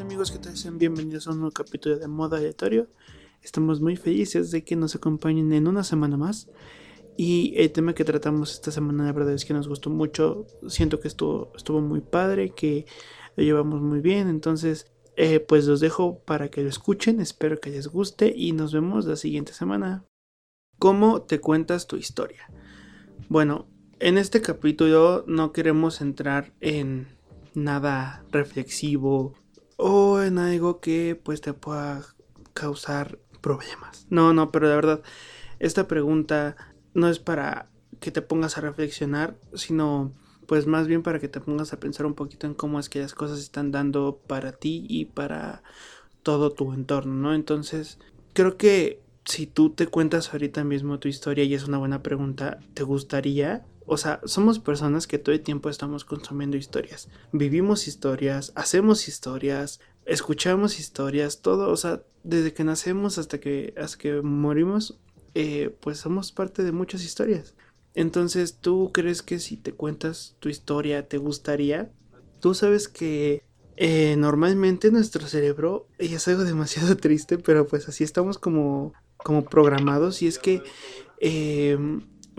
Amigos, 0.00 0.30
¿qué 0.30 0.38
tal? 0.38 0.56
Sean 0.56 0.78
bienvenidos 0.78 1.26
a 1.26 1.30
un 1.30 1.40
nuevo 1.40 1.52
capítulo 1.52 1.98
de 1.98 2.08
Modo 2.08 2.36
Aleatorio. 2.36 2.88
Estamos 3.42 3.80
muy 3.80 3.96
felices 3.96 4.50
de 4.50 4.64
que 4.64 4.76
nos 4.76 4.94
acompañen 4.94 5.52
en 5.52 5.66
una 5.66 5.84
semana 5.84 6.16
más. 6.16 6.48
Y 7.16 7.54
el 7.56 7.70
tema 7.72 7.94
que 7.94 8.04
tratamos 8.04 8.52
esta 8.52 8.70
semana, 8.70 9.04
la 9.04 9.12
verdad 9.12 9.34
es 9.34 9.44
que 9.44 9.52
nos 9.52 9.68
gustó 9.68 9.90
mucho. 9.90 10.46
Siento 10.68 11.00
que 11.00 11.08
estuvo, 11.08 11.52
estuvo 11.54 11.80
muy 11.80 12.00
padre, 12.00 12.50
que 12.50 12.86
lo 13.36 13.44
llevamos 13.44 13.82
muy 13.82 14.00
bien. 14.00 14.28
Entonces, 14.28 14.90
eh, 15.16 15.40
pues 15.40 15.66
los 15.66 15.80
dejo 15.80 16.20
para 16.20 16.50
que 16.50 16.62
lo 16.62 16.68
escuchen. 16.68 17.20
Espero 17.20 17.60
que 17.60 17.70
les 17.70 17.88
guste 17.88 18.32
y 18.34 18.52
nos 18.52 18.72
vemos 18.72 19.06
la 19.06 19.16
siguiente 19.16 19.52
semana. 19.52 20.04
¿Cómo 20.78 21.22
te 21.22 21.40
cuentas 21.40 21.86
tu 21.86 21.96
historia? 21.96 22.50
Bueno, 23.28 23.66
en 24.00 24.16
este 24.16 24.40
capítulo 24.40 25.24
no 25.26 25.52
queremos 25.52 26.00
entrar 26.00 26.52
en 26.60 27.06
nada 27.54 28.24
reflexivo 28.30 29.34
o 29.76 30.20
en 30.22 30.38
algo 30.38 30.80
que 30.80 31.20
pues 31.22 31.40
te 31.40 31.52
pueda 31.52 32.02
causar 32.54 33.18
problemas. 33.40 34.06
No, 34.10 34.32
no, 34.32 34.50
pero 34.50 34.68
la 34.68 34.74
verdad, 34.74 35.02
esta 35.58 35.86
pregunta 35.86 36.56
no 36.94 37.08
es 37.08 37.18
para 37.18 37.68
que 38.00 38.10
te 38.10 38.22
pongas 38.22 38.56
a 38.56 38.62
reflexionar, 38.62 39.36
sino 39.54 40.12
pues 40.46 40.66
más 40.66 40.86
bien 40.86 41.02
para 41.02 41.20
que 41.20 41.28
te 41.28 41.40
pongas 41.40 41.72
a 41.72 41.78
pensar 41.78 42.06
un 42.06 42.14
poquito 42.14 42.46
en 42.46 42.54
cómo 42.54 42.80
es 42.80 42.88
que 42.88 43.00
las 43.00 43.14
cosas 43.14 43.38
están 43.38 43.70
dando 43.70 44.20
para 44.26 44.52
ti 44.52 44.84
y 44.88 45.04
para 45.04 45.62
todo 46.22 46.50
tu 46.50 46.72
entorno, 46.72 47.14
¿no? 47.14 47.34
Entonces, 47.34 47.98
creo 48.32 48.56
que 48.56 49.00
si 49.24 49.46
tú 49.46 49.70
te 49.70 49.86
cuentas 49.86 50.32
ahorita 50.32 50.64
mismo 50.64 50.98
tu 50.98 51.08
historia 51.08 51.44
y 51.44 51.54
es 51.54 51.64
una 51.64 51.78
buena 51.78 52.02
pregunta, 52.02 52.58
¿te 52.74 52.82
gustaría? 52.82 53.64
O 53.86 53.96
sea, 53.96 54.20
somos 54.24 54.58
personas 54.58 55.06
que 55.06 55.18
todo 55.18 55.34
el 55.34 55.40
tiempo 55.40 55.68
estamos 55.68 56.04
consumiendo 56.04 56.56
historias. 56.56 57.08
Vivimos 57.32 57.88
historias, 57.88 58.52
hacemos 58.54 59.08
historias, 59.08 59.80
escuchamos 60.06 60.78
historias, 60.78 61.40
todo, 61.40 61.70
o 61.70 61.76
sea, 61.76 62.02
desde 62.22 62.52
que 62.52 62.64
nacemos 62.64 63.18
hasta 63.18 63.40
que, 63.40 63.74
hasta 63.76 63.98
que 63.98 64.22
morimos, 64.22 64.98
eh, 65.34 65.74
pues 65.80 65.98
somos 65.98 66.32
parte 66.32 66.62
de 66.62 66.72
muchas 66.72 67.04
historias. 67.04 67.54
Entonces, 67.94 68.58
¿tú 68.60 68.90
crees 68.92 69.22
que 69.22 69.38
si 69.38 69.56
te 69.56 69.72
cuentas 69.72 70.36
tu 70.38 70.48
historia 70.48 71.08
te 71.08 71.18
gustaría? 71.18 71.90
Tú 72.40 72.54
sabes 72.54 72.88
que 72.88 73.42
eh, 73.76 74.16
normalmente 74.16 74.90
nuestro 74.90 75.26
cerebro, 75.26 75.88
y 75.98 76.14
es 76.14 76.28
algo 76.28 76.44
demasiado 76.44 76.96
triste, 76.98 77.38
pero 77.38 77.66
pues 77.66 77.88
así 77.88 78.04
estamos 78.04 78.38
como, 78.38 78.92
como 79.24 79.44
programados 79.44 80.22
y 80.22 80.26
es 80.26 80.38
que 80.38 80.62
eh, 81.20 81.78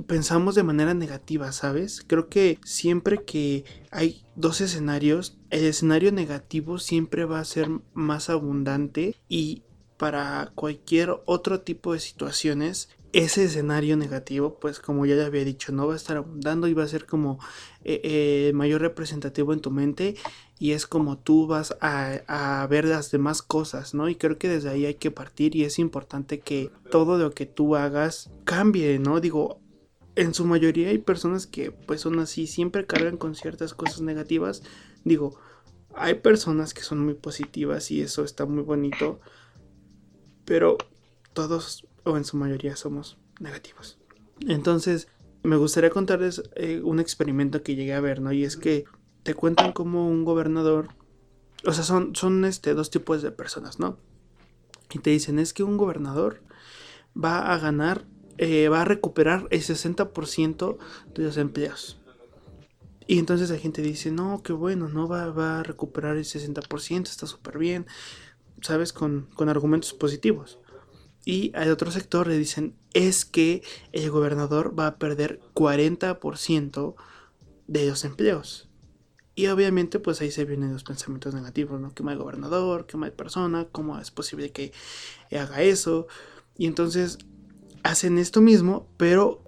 pensamos 0.07 0.55
de 0.55 0.63
manera 0.63 0.93
negativa, 0.93 1.51
¿sabes? 1.51 2.03
Creo 2.05 2.29
que 2.29 2.59
siempre 2.63 3.23
que 3.23 3.63
hay 3.91 4.23
dos 4.35 4.61
escenarios, 4.61 5.37
el 5.49 5.65
escenario 5.65 6.11
negativo 6.11 6.79
siempre 6.79 7.25
va 7.25 7.39
a 7.39 7.45
ser 7.45 7.69
más 7.93 8.29
abundante 8.29 9.15
y 9.27 9.63
para 9.97 10.51
cualquier 10.55 11.21
otro 11.25 11.61
tipo 11.61 11.93
de 11.93 11.99
situaciones 11.99 12.89
ese 13.13 13.43
escenario 13.43 13.97
negativo, 13.97 14.57
pues 14.59 14.79
como 14.79 15.05
ya 15.05 15.15
le 15.15 15.23
había 15.23 15.43
dicho, 15.43 15.71
no 15.71 15.87
va 15.87 15.93
a 15.93 15.97
estar 15.97 16.17
abundando 16.17 16.67
y 16.67 16.73
va 16.73 16.83
a 16.83 16.87
ser 16.87 17.05
como 17.05 17.39
eh, 17.83 18.01
eh, 18.03 18.51
mayor 18.53 18.81
representativo 18.81 19.53
en 19.53 19.59
tu 19.59 19.71
mente 19.71 20.15
y 20.59 20.71
es 20.71 20.87
como 20.87 21.17
tú 21.17 21.47
vas 21.47 21.75
a, 21.81 22.21
a, 22.27 22.67
ver 22.67 22.85
las 22.85 23.11
demás 23.11 23.41
cosas, 23.41 23.93
¿no? 23.93 24.07
Y 24.07 24.15
creo 24.15 24.37
que 24.37 24.47
desde 24.47 24.69
ahí 24.69 24.85
hay 24.85 24.95
que 24.95 25.11
partir 25.11 25.55
y 25.55 25.63
es 25.63 25.79
importante 25.79 26.39
que 26.39 26.71
todo 26.89 27.17
lo 27.17 27.31
que 27.31 27.45
tú 27.45 27.75
hagas 27.75 28.29
cambie, 28.45 28.99
¿no? 28.99 29.19
Digo, 29.19 29.59
en 30.15 30.33
su 30.33 30.45
mayoría 30.45 30.89
hay 30.89 30.99
personas 30.99 31.47
que 31.47 31.71
pues 31.71 32.01
son 32.01 32.19
así, 32.19 32.47
siempre 32.47 32.85
cargan 32.85 33.17
con 33.17 33.35
ciertas 33.35 33.73
cosas 33.73 34.01
negativas. 34.01 34.63
Digo, 35.03 35.39
hay 35.95 36.15
personas 36.15 36.73
que 36.73 36.81
son 36.81 36.99
muy 36.99 37.15
positivas 37.15 37.91
y 37.91 38.01
eso 38.01 38.23
está 38.23 38.45
muy 38.45 38.63
bonito, 38.63 39.19
pero 40.45 40.77
todos 41.33 41.87
o 42.03 42.17
en 42.17 42.25
su 42.25 42.37
mayoría 42.37 42.75
somos 42.75 43.17
negativos. 43.39 43.97
Entonces, 44.47 45.07
me 45.43 45.55
gustaría 45.55 45.89
contarles 45.89 46.43
eh, 46.55 46.81
un 46.83 46.99
experimento 46.99 47.63
que 47.63 47.75
llegué 47.75 47.93
a 47.93 48.01
ver, 48.01 48.21
¿no? 48.21 48.31
Y 48.31 48.43
es 48.43 48.57
que 48.57 48.85
te 49.23 49.33
cuentan 49.33 49.71
como 49.71 50.07
un 50.07 50.23
gobernador, 50.23 50.89
o 51.65 51.73
sea, 51.73 51.83
son, 51.83 52.15
son 52.15 52.45
este, 52.45 52.73
dos 52.73 52.89
tipos 52.89 53.21
de 53.21 53.31
personas, 53.31 53.79
¿no? 53.79 53.97
Y 54.93 54.99
te 54.99 55.09
dicen, 55.09 55.39
es 55.39 55.53
que 55.53 55.63
un 55.63 55.77
gobernador 55.77 56.41
va 57.21 57.53
a 57.53 57.57
ganar, 57.57 58.05
eh, 58.37 58.69
va 58.69 58.81
a 58.81 58.85
recuperar 58.85 59.47
el 59.51 59.61
60% 59.61 60.77
de 61.13 61.23
los 61.23 61.37
empleos. 61.37 61.99
Y 63.07 63.19
entonces 63.19 63.49
la 63.49 63.57
gente 63.57 63.81
dice, 63.81 64.11
no, 64.11 64.41
qué 64.43 64.53
bueno, 64.53 64.87
no 64.87 65.07
va, 65.07 65.31
va 65.31 65.59
a 65.59 65.63
recuperar 65.63 66.17
el 66.17 66.23
60%, 66.23 67.09
está 67.09 67.27
súper 67.27 67.57
bien, 67.57 67.85
¿sabes? 68.61 68.93
Con, 68.93 69.27
con 69.35 69.49
argumentos 69.49 69.93
positivos. 69.93 70.59
Y 71.23 71.51
al 71.55 71.71
otro 71.71 71.91
sector 71.91 72.27
le 72.27 72.37
dicen, 72.37 72.75
es 72.93 73.25
que 73.25 73.61
el 73.91 74.09
gobernador 74.09 74.77
va 74.77 74.87
a 74.87 74.97
perder 74.97 75.39
40% 75.53 76.95
de 77.67 77.87
los 77.87 78.03
empleos. 78.05 78.67
Y 79.35 79.47
obviamente 79.47 79.99
pues 79.99 80.21
ahí 80.21 80.31
se 80.31 80.45
vienen 80.45 80.73
los 80.73 80.83
pensamientos 80.83 81.33
negativos, 81.33 81.79
¿no? 81.79 81.93
Que 81.93 82.03
mal 82.03 82.17
gobernador, 82.17 82.85
que 82.85 82.97
mal 82.97 83.13
persona, 83.13 83.67
cómo 83.71 83.99
es 83.99 84.11
posible 84.11 84.51
que 84.51 84.73
haga 85.31 85.61
eso. 85.61 86.07
Y 86.57 86.67
entonces 86.67 87.17
hacen 87.83 88.17
esto 88.17 88.41
mismo, 88.41 88.87
pero 88.97 89.43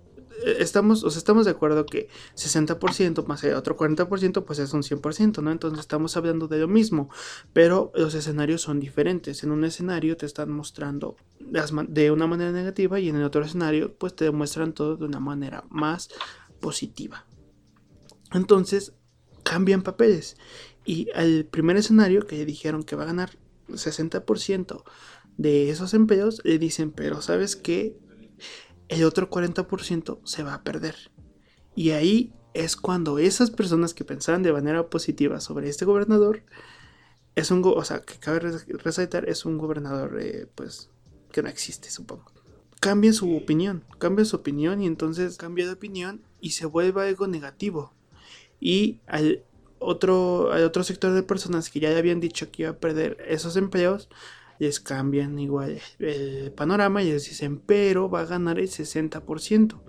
estamos, 0.45 1.03
o 1.03 1.09
sea, 1.09 1.17
estamos 1.17 1.45
de 1.45 1.51
acuerdo 1.51 1.85
que 1.85 2.09
60% 2.35 3.25
más 3.25 3.43
el 3.43 3.55
otro 3.55 3.77
40% 3.77 4.43
pues 4.45 4.59
es 4.59 4.73
un 4.73 4.83
100%, 4.83 5.41
¿no? 5.41 5.51
Entonces 5.51 5.79
estamos 5.79 6.17
hablando 6.17 6.47
de 6.47 6.59
lo 6.59 6.67
mismo, 6.67 7.09
pero 7.53 7.91
los 7.95 8.13
escenarios 8.15 8.61
son 8.61 8.79
diferentes. 8.79 9.43
En 9.43 9.51
un 9.51 9.63
escenario 9.63 10.17
te 10.17 10.25
están 10.25 10.51
mostrando 10.51 11.15
de 11.39 12.11
una 12.11 12.27
manera 12.27 12.51
negativa 12.51 12.99
y 12.99 13.09
en 13.09 13.15
el 13.15 13.23
otro 13.23 13.43
escenario 13.43 13.93
pues 13.95 14.15
te 14.15 14.25
demuestran 14.25 14.73
todo 14.73 14.97
de 14.97 15.05
una 15.05 15.19
manera 15.19 15.63
más 15.69 16.09
positiva. 16.59 17.25
Entonces 18.31 18.93
cambian 19.43 19.83
papeles 19.83 20.37
y 20.85 21.09
al 21.11 21.45
primer 21.45 21.77
escenario 21.77 22.25
que 22.25 22.45
dijeron 22.45 22.83
que 22.83 22.95
va 22.95 23.03
a 23.03 23.07
ganar 23.07 23.37
60% 23.69 24.83
de 25.37 25.69
esos 25.69 25.93
empleos, 25.93 26.41
le 26.43 26.59
dicen, 26.59 26.91
pero 26.91 27.21
sabes 27.21 27.55
que 27.55 27.97
el 28.93 29.05
otro 29.05 29.29
40% 29.29 30.19
se 30.23 30.43
va 30.43 30.53
a 30.53 30.63
perder. 30.63 30.95
Y 31.75 31.91
ahí 31.91 32.33
es 32.53 32.75
cuando 32.75 33.17
esas 33.17 33.49
personas 33.49 33.93
que 33.93 34.05
pensaban 34.05 34.43
de 34.43 34.53
manera 34.53 34.87
positiva 34.89 35.39
sobre 35.39 35.69
este 35.69 35.85
gobernador, 35.85 36.43
es 37.35 37.49
un, 37.49 37.63
o 37.65 37.83
sea, 37.83 38.01
que 38.01 38.15
cabe 38.19 38.39
resaltar, 38.39 39.27
es 39.27 39.45
un 39.45 39.57
gobernador, 39.57 40.19
eh, 40.21 40.47
pues, 40.53 40.89
que 41.31 41.41
no 41.41 41.49
existe, 41.49 41.89
supongo. 41.89 42.31
Cambia 42.79 43.13
su 43.13 43.35
opinión, 43.35 43.83
cambia 43.97 44.25
su 44.25 44.35
opinión 44.35 44.81
y 44.81 44.87
entonces 44.87 45.37
cambia 45.37 45.65
de 45.65 45.73
opinión 45.73 46.21
y 46.39 46.51
se 46.51 46.65
vuelve 46.65 47.01
algo 47.01 47.27
negativo. 47.27 47.93
Y 48.59 48.99
al 49.07 49.43
otro, 49.79 50.51
al 50.51 50.63
otro 50.63 50.83
sector 50.83 51.11
de 51.13 51.23
personas 51.23 51.69
que 51.69 51.79
ya 51.79 51.89
le 51.89 51.97
habían 51.97 52.19
dicho 52.19 52.51
que 52.51 52.63
iba 52.63 52.71
a 52.71 52.77
perder 52.77 53.17
esos 53.27 53.55
empleos, 53.55 54.09
les 54.63 54.79
cambian 54.79 55.37
igual 55.39 55.79
el 55.99 56.51
panorama 56.53 57.03
y 57.03 57.11
les 57.11 57.25
dicen, 57.25 57.59
pero 57.59 58.09
va 58.09 58.21
a 58.21 58.25
ganar 58.25 58.59
el 58.59 58.69
60%. 58.69 59.79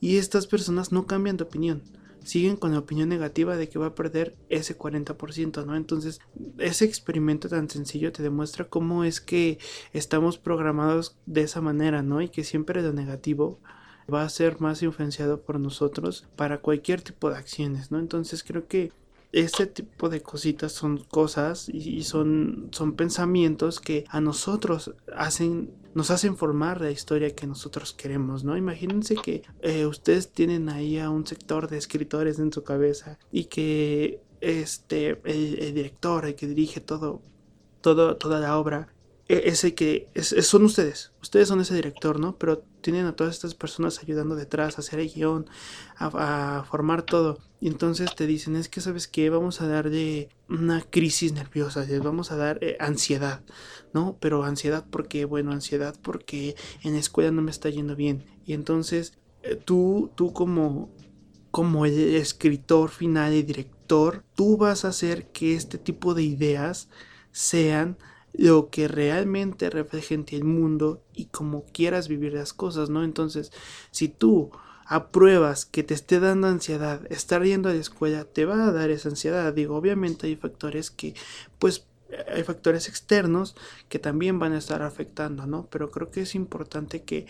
Y 0.00 0.16
estas 0.16 0.46
personas 0.46 0.92
no 0.92 1.06
cambian 1.06 1.36
de 1.36 1.44
opinión, 1.44 1.82
siguen 2.24 2.56
con 2.56 2.72
la 2.72 2.78
opinión 2.78 3.08
negativa 3.08 3.56
de 3.56 3.68
que 3.68 3.78
va 3.78 3.86
a 3.86 3.94
perder 3.94 4.34
ese 4.48 4.76
40%, 4.76 5.64
¿no? 5.64 5.76
Entonces, 5.76 6.20
ese 6.58 6.84
experimento 6.84 7.48
tan 7.48 7.68
sencillo 7.68 8.12
te 8.12 8.22
demuestra 8.22 8.68
cómo 8.68 9.04
es 9.04 9.20
que 9.20 9.58
estamos 9.92 10.38
programados 10.38 11.16
de 11.26 11.42
esa 11.42 11.60
manera, 11.60 12.02
¿no? 12.02 12.20
Y 12.20 12.28
que 12.28 12.44
siempre 12.44 12.82
lo 12.82 12.92
negativo 12.92 13.60
va 14.12 14.22
a 14.22 14.28
ser 14.28 14.60
más 14.60 14.82
influenciado 14.82 15.42
por 15.42 15.58
nosotros 15.60 16.26
para 16.36 16.60
cualquier 16.60 17.02
tipo 17.02 17.30
de 17.30 17.36
acciones, 17.36 17.90
¿no? 17.90 17.98
Entonces 17.98 18.44
creo 18.44 18.66
que 18.66 18.92
este 19.36 19.66
tipo 19.66 20.08
de 20.08 20.22
cositas 20.22 20.72
son 20.72 20.96
cosas 20.98 21.68
y 21.68 22.02
son, 22.04 22.68
son 22.72 22.94
pensamientos 22.94 23.80
que 23.80 24.04
a 24.08 24.20
nosotros 24.20 24.94
hacen 25.14 25.70
nos 25.94 26.10
hacen 26.10 26.36
formar 26.36 26.82
la 26.82 26.90
historia 26.90 27.34
que 27.34 27.46
nosotros 27.46 27.94
queremos, 27.94 28.44
¿no? 28.44 28.54
Imagínense 28.54 29.14
que 29.14 29.42
eh, 29.62 29.86
ustedes 29.86 30.30
tienen 30.30 30.68
ahí 30.68 30.98
a 30.98 31.08
un 31.08 31.26
sector 31.26 31.68
de 31.68 31.78
escritores 31.78 32.38
en 32.38 32.52
su 32.52 32.64
cabeza 32.64 33.18
y 33.32 33.44
que 33.44 34.20
este 34.42 35.18
el, 35.24 35.74
director, 35.74 36.26
el 36.26 36.34
que 36.34 36.46
dirige 36.46 36.80
todo, 36.80 37.22
todo 37.80 38.16
toda 38.16 38.40
la 38.40 38.58
obra 38.58 38.88
ese 39.28 39.74
que 39.74 40.08
son 40.22 40.64
ustedes, 40.64 41.10
ustedes 41.20 41.48
son 41.48 41.60
ese 41.60 41.74
director, 41.74 42.20
¿no? 42.20 42.36
Pero 42.36 42.62
tienen 42.80 43.06
a 43.06 43.16
todas 43.16 43.34
estas 43.34 43.54
personas 43.54 43.98
ayudando 44.00 44.36
detrás 44.36 44.76
a 44.76 44.80
hacer 44.80 45.00
el 45.00 45.12
guion, 45.12 45.46
a, 45.96 46.64
formar 46.70 47.02
todo. 47.02 47.38
Y 47.60 47.66
entonces 47.66 48.14
te 48.14 48.26
dicen, 48.26 48.54
es 48.54 48.68
que 48.68 48.80
sabes 48.80 49.08
que 49.08 49.28
vamos 49.28 49.60
a 49.60 49.66
darle 49.66 50.28
una 50.48 50.82
crisis 50.82 51.32
nerviosa, 51.32 51.84
les 51.84 52.02
vamos 52.02 52.30
a 52.30 52.36
dar 52.36 52.58
eh, 52.62 52.76
ansiedad, 52.78 53.42
¿no? 53.92 54.16
Pero 54.20 54.44
ansiedad 54.44 54.86
porque, 54.88 55.24
bueno, 55.24 55.50
ansiedad 55.50 55.96
porque 56.02 56.54
en 56.84 56.92
la 56.92 57.00
escuela 57.00 57.32
no 57.32 57.42
me 57.42 57.50
está 57.50 57.68
yendo 57.68 57.96
bien. 57.96 58.24
Y 58.44 58.52
entonces 58.52 59.14
eh, 59.42 59.56
tú, 59.56 60.12
tú 60.14 60.32
como 60.32 60.90
como 61.50 61.86
el 61.86 62.16
escritor 62.16 62.90
final 62.90 63.32
y 63.32 63.42
director, 63.42 64.22
tú 64.34 64.58
vas 64.58 64.84
a 64.84 64.88
hacer 64.88 65.28
que 65.28 65.54
este 65.54 65.78
tipo 65.78 66.12
de 66.12 66.22
ideas 66.22 66.90
sean 67.32 67.96
lo 68.36 68.70
que 68.70 68.88
realmente 68.88 69.70
reflejen 69.70 70.26
el 70.30 70.44
mundo 70.44 71.02
y 71.14 71.26
como 71.26 71.64
quieras 71.64 72.08
vivir 72.08 72.34
las 72.34 72.52
cosas, 72.52 72.90
¿no? 72.90 73.02
Entonces, 73.02 73.52
si 73.90 74.08
tú 74.08 74.50
apruebas 74.86 75.66
que 75.66 75.82
te 75.82 75.94
esté 75.94 76.20
dando 76.20 76.46
ansiedad, 76.46 77.00
estar 77.10 77.42
yendo 77.42 77.68
a 77.68 77.72
la 77.72 77.80
escuela 77.80 78.24
te 78.24 78.44
va 78.44 78.68
a 78.68 78.72
dar 78.72 78.90
esa 78.90 79.08
ansiedad. 79.08 79.52
Digo, 79.52 79.76
obviamente 79.76 80.26
hay 80.28 80.36
factores 80.36 80.90
que, 80.90 81.14
pues, 81.58 81.86
hay 82.32 82.44
factores 82.44 82.88
externos 82.88 83.56
que 83.88 83.98
también 83.98 84.38
van 84.38 84.52
a 84.52 84.58
estar 84.58 84.82
afectando, 84.82 85.46
¿no? 85.46 85.66
Pero 85.70 85.90
creo 85.90 86.10
que 86.10 86.22
es 86.22 86.34
importante 86.34 87.02
que 87.02 87.26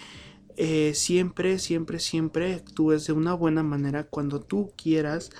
eh, 0.56 0.92
siempre, 0.94 1.58
siempre, 1.58 1.98
siempre 1.98 2.54
actúes 2.54 3.06
de 3.06 3.12
una 3.12 3.34
buena 3.34 3.62
manera 3.62 4.04
cuando 4.04 4.40
tú 4.40 4.72
quieras 4.76 5.30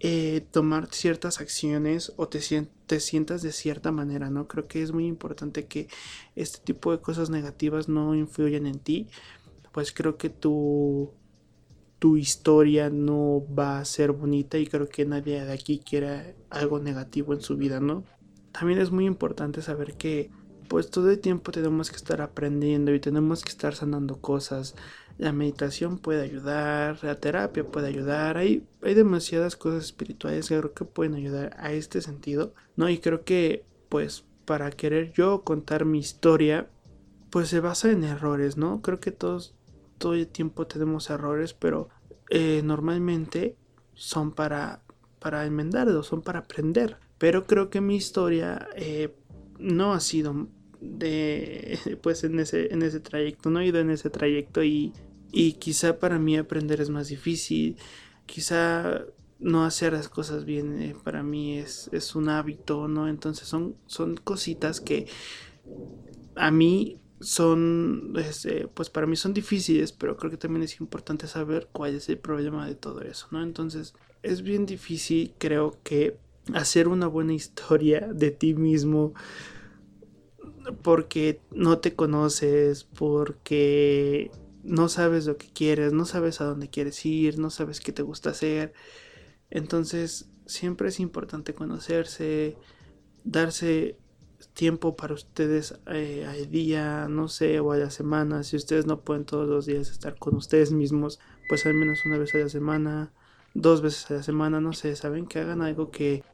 eh, 0.00 0.46
tomar 0.50 0.88
ciertas 0.92 1.40
acciones 1.40 2.12
o 2.16 2.28
te, 2.28 2.40
te 2.86 3.00
sientas 3.00 3.42
de 3.42 3.52
cierta 3.52 3.92
manera, 3.92 4.30
¿no? 4.30 4.48
Creo 4.48 4.66
que 4.66 4.82
es 4.82 4.92
muy 4.92 5.06
importante 5.06 5.66
que 5.66 5.88
este 6.34 6.60
tipo 6.60 6.92
de 6.92 7.00
cosas 7.00 7.30
negativas 7.30 7.88
no 7.88 8.14
influyan 8.14 8.66
en 8.66 8.78
ti, 8.78 9.08
pues 9.72 9.92
creo 9.92 10.16
que 10.16 10.30
tu, 10.30 11.12
tu 11.98 12.16
historia 12.16 12.90
no 12.90 13.44
va 13.54 13.78
a 13.78 13.84
ser 13.84 14.12
bonita 14.12 14.58
y 14.58 14.66
creo 14.66 14.88
que 14.88 15.04
nadie 15.04 15.44
de 15.44 15.52
aquí 15.52 15.78
quiere 15.78 16.34
algo 16.50 16.78
negativo 16.78 17.34
en 17.34 17.40
su 17.40 17.56
vida, 17.56 17.80
¿no? 17.80 18.04
También 18.52 18.80
es 18.80 18.90
muy 18.90 19.06
importante 19.06 19.62
saber 19.62 19.94
que 19.94 20.30
pues 20.68 20.90
todo 20.90 21.10
el 21.10 21.20
tiempo 21.20 21.52
tenemos 21.52 21.90
que 21.90 21.96
estar 21.96 22.20
aprendiendo 22.20 22.94
y 22.94 23.00
tenemos 23.00 23.42
que 23.42 23.50
estar 23.50 23.74
sanando 23.74 24.20
cosas. 24.20 24.74
La 25.18 25.32
meditación 25.32 25.98
puede 25.98 26.22
ayudar, 26.22 26.98
la 27.02 27.14
terapia 27.14 27.64
puede 27.64 27.88
ayudar, 27.88 28.36
hay, 28.36 28.66
hay 28.82 28.94
demasiadas 28.94 29.56
cosas 29.56 29.84
espirituales 29.84 30.48
que 30.48 30.58
creo 30.58 30.74
que 30.74 30.84
pueden 30.84 31.14
ayudar 31.14 31.56
a 31.58 31.72
este 31.72 32.02
sentido, 32.02 32.52
¿no? 32.76 32.88
Y 32.90 32.98
creo 32.98 33.24
que, 33.24 33.64
pues, 33.88 34.24
para 34.44 34.70
querer 34.70 35.12
yo 35.12 35.42
contar 35.42 35.84
mi 35.84 35.98
historia, 35.98 36.68
pues 37.30 37.48
se 37.48 37.60
basa 37.60 37.90
en 37.90 38.04
errores, 38.04 38.56
¿no? 38.56 38.82
Creo 38.82 39.00
que 39.00 39.10
todos, 39.10 39.54
todo 39.98 40.14
el 40.14 40.28
tiempo 40.28 40.66
tenemos 40.66 41.08
errores, 41.10 41.54
pero 41.54 41.88
eh, 42.30 42.60
normalmente 42.64 43.56
son 43.94 44.32
para, 44.32 44.82
para 45.18 45.46
enmendarlos, 45.46 46.06
son 46.06 46.22
para 46.22 46.40
aprender. 46.40 46.96
Pero 47.18 47.46
creo 47.46 47.70
que 47.70 47.80
mi 47.80 47.96
historia 47.96 48.68
eh, 48.76 49.14
no 49.58 49.94
ha 49.94 50.00
sido 50.00 50.48
de 50.80 51.78
pues 52.02 52.24
en 52.24 52.38
ese 52.38 52.72
en 52.72 52.82
ese 52.82 53.00
trayecto 53.00 53.50
no 53.50 53.60
he 53.60 53.66
ido 53.66 53.80
en 53.80 53.90
ese 53.90 54.10
trayecto 54.10 54.62
y 54.62 54.92
y 55.32 55.54
quizá 55.54 55.98
para 55.98 56.18
mí 56.18 56.36
aprender 56.36 56.80
es 56.80 56.90
más 56.90 57.08
difícil. 57.08 57.76
Quizá 58.26 59.04
no 59.38 59.64
hacer 59.64 59.92
las 59.92 60.08
cosas 60.08 60.44
bien 60.44 60.80
eh, 60.80 60.96
para 61.04 61.22
mí 61.22 61.58
es, 61.58 61.90
es 61.92 62.14
un 62.14 62.30
hábito 62.30 62.88
no 62.88 63.06
entonces 63.06 63.46
son 63.46 63.76
son 63.84 64.16
cositas 64.16 64.80
que 64.80 65.08
a 66.36 66.50
mí 66.50 66.98
son 67.20 68.14
este, 68.16 68.66
pues 68.68 68.88
para 68.88 69.06
mí 69.06 69.14
son 69.14 69.34
difíciles 69.34 69.92
pero 69.92 70.16
creo 70.16 70.30
que 70.30 70.38
también 70.38 70.62
es 70.62 70.80
importante 70.80 71.26
saber 71.26 71.68
cuál 71.70 71.96
es 71.96 72.08
el 72.08 72.16
problema 72.16 72.66
de 72.66 72.76
todo 72.76 73.02
eso 73.02 73.28
no 73.30 73.42
entonces 73.42 73.92
es 74.22 74.40
bien 74.40 74.64
difícil 74.64 75.34
creo 75.36 75.76
que 75.82 76.16
hacer 76.54 76.88
una 76.88 77.06
buena 77.06 77.34
historia 77.34 78.08
de 78.10 78.30
ti 78.30 78.54
mismo 78.54 79.12
porque 80.82 81.40
no 81.50 81.78
te 81.78 81.94
conoces, 81.94 82.84
porque 82.84 84.30
no 84.66 84.88
sabes 84.88 85.26
lo 85.26 85.36
que 85.36 85.48
quieres, 85.48 85.92
no 85.92 86.04
sabes 86.04 86.40
a 86.40 86.44
dónde 86.44 86.68
quieres 86.68 87.04
ir, 87.06 87.38
no 87.38 87.50
sabes 87.50 87.80
qué 87.80 87.92
te 87.92 88.02
gusta 88.02 88.30
hacer. 88.30 88.72
Entonces, 89.50 90.28
siempre 90.46 90.88
es 90.88 91.00
importante 91.00 91.54
conocerse, 91.54 92.56
darse 93.24 93.96
tiempo 94.52 94.96
para 94.96 95.14
ustedes 95.14 95.78
eh, 95.86 96.26
al 96.28 96.50
día, 96.50 97.08
no 97.08 97.28
sé, 97.28 97.60
o 97.60 97.72
a 97.72 97.76
la 97.76 97.90
semana. 97.90 98.42
Si 98.42 98.56
ustedes 98.56 98.86
no 98.86 99.00
pueden 99.00 99.24
todos 99.24 99.48
los 99.48 99.66
días 99.66 99.90
estar 99.90 100.18
con 100.18 100.34
ustedes 100.34 100.72
mismos, 100.72 101.20
pues 101.48 101.66
al 101.66 101.74
menos 101.74 102.04
una 102.04 102.18
vez 102.18 102.34
a 102.34 102.38
la 102.38 102.48
semana, 102.48 103.12
dos 103.54 103.82
veces 103.82 104.10
a 104.10 104.14
la 104.14 104.22
semana, 104.22 104.60
no 104.60 104.72
sé, 104.72 104.96
saben 104.96 105.26
que 105.26 105.38
hagan 105.38 105.62
algo 105.62 105.90
que 105.90 106.24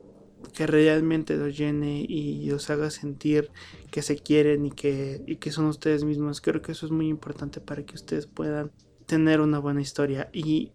que 0.54 0.66
realmente 0.66 1.36
los 1.36 1.56
llene 1.56 2.04
y 2.08 2.50
os 2.50 2.68
haga 2.70 2.90
sentir 2.90 3.50
que 3.90 4.02
se 4.02 4.16
quieren 4.16 4.66
y 4.66 4.70
que, 4.70 5.22
y 5.26 5.36
que 5.36 5.52
son 5.52 5.66
ustedes 5.66 6.04
mismos. 6.04 6.40
Creo 6.40 6.62
que 6.62 6.72
eso 6.72 6.86
es 6.86 6.92
muy 6.92 7.08
importante 7.08 7.60
para 7.60 7.84
que 7.84 7.94
ustedes 7.94 8.26
puedan 8.26 8.70
tener 9.06 9.40
una 9.40 9.58
buena 9.58 9.80
historia. 9.80 10.28
Y 10.32 10.72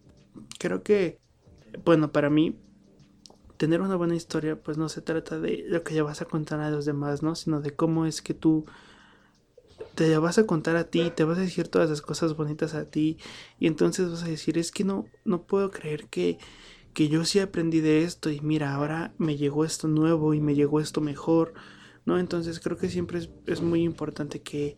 creo 0.58 0.82
que, 0.82 1.18
bueno, 1.84 2.12
para 2.12 2.30
mí, 2.30 2.56
tener 3.56 3.80
una 3.80 3.96
buena 3.96 4.14
historia, 4.14 4.56
pues 4.56 4.78
no 4.78 4.88
se 4.88 5.02
trata 5.02 5.38
de 5.38 5.64
lo 5.68 5.82
que 5.82 5.94
ya 5.94 6.02
vas 6.02 6.22
a 6.22 6.26
contar 6.26 6.60
a 6.60 6.70
los 6.70 6.84
demás, 6.84 7.22
¿no? 7.22 7.34
Sino 7.34 7.60
de 7.60 7.74
cómo 7.74 8.06
es 8.06 8.22
que 8.22 8.34
tú 8.34 8.64
te 9.94 10.16
vas 10.18 10.38
a 10.38 10.46
contar 10.46 10.76
a 10.76 10.84
ti, 10.84 11.10
te 11.14 11.24
vas 11.24 11.38
a 11.38 11.42
decir 11.42 11.66
todas 11.68 11.90
las 11.90 12.00
cosas 12.00 12.36
bonitas 12.36 12.74
a 12.74 12.84
ti. 12.84 13.18
Y 13.58 13.66
entonces 13.66 14.10
vas 14.10 14.22
a 14.22 14.28
decir, 14.28 14.56
es 14.56 14.70
que 14.70 14.84
no, 14.84 15.06
no 15.24 15.42
puedo 15.42 15.72
creer 15.72 16.06
que 16.06 16.38
que 16.98 17.08
yo 17.08 17.24
sí 17.24 17.38
aprendí 17.38 17.80
de 17.80 18.02
esto 18.02 18.28
y 18.28 18.40
mira, 18.40 18.74
ahora 18.74 19.12
me 19.18 19.36
llegó 19.36 19.64
esto 19.64 19.86
nuevo 19.86 20.34
y 20.34 20.40
me 20.40 20.56
llegó 20.56 20.80
esto 20.80 21.00
mejor, 21.00 21.54
¿no? 22.04 22.18
Entonces 22.18 22.58
creo 22.58 22.76
que 22.76 22.88
siempre 22.88 23.20
es, 23.46 23.62
muy 23.62 23.84
importante 23.84 24.40
que 24.40 24.76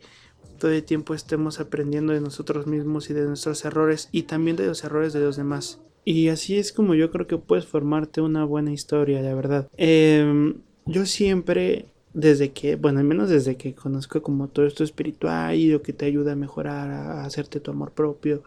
todo 0.59 0.69
el 0.69 0.83
tiempo 0.83 1.15
estemos 1.15 1.59
aprendiendo 1.59 2.13
de 2.13 2.21
nosotros 2.21 2.67
mismos 2.67 3.09
y 3.09 3.15
de 3.15 3.25
nuestros 3.25 3.65
errores 3.65 4.07
y 4.11 4.21
también 4.21 4.55
de 4.55 4.67
los 4.67 4.83
errores 4.83 5.13
de 5.13 5.21
los 5.21 5.35
demás. 5.35 5.81
Y 6.05 6.27
así 6.27 6.59
es 6.59 6.71
como 6.71 6.93
yo 6.93 7.09
creo 7.09 7.25
que 7.25 7.39
puedes 7.39 7.65
formarte 7.65 8.21
una 8.21 8.45
buena 8.45 8.71
historia, 8.71 9.19
la 9.23 9.33
verdad. 9.33 9.67
Em, 9.77 10.61
yo 10.85 11.07
siempre, 11.07 11.87
desde 12.13 12.51
que, 12.51 12.75
bueno, 12.75 12.99
al 12.99 13.05
menos 13.05 13.31
desde 13.31 13.57
que 13.57 13.73
conozco 13.73 14.21
como 14.21 14.47
todo 14.47 14.67
esto 14.67 14.83
espiritual 14.83 15.55
y 15.55 15.71
lo 15.71 15.81
que 15.81 15.91
te 15.91 16.05
ayuda 16.05 16.33
a 16.33 16.35
mejorar, 16.35 16.91
a 16.91 17.25
hacerte 17.25 17.59
tu 17.59 17.71
amor 17.71 17.93
propio 17.93 18.43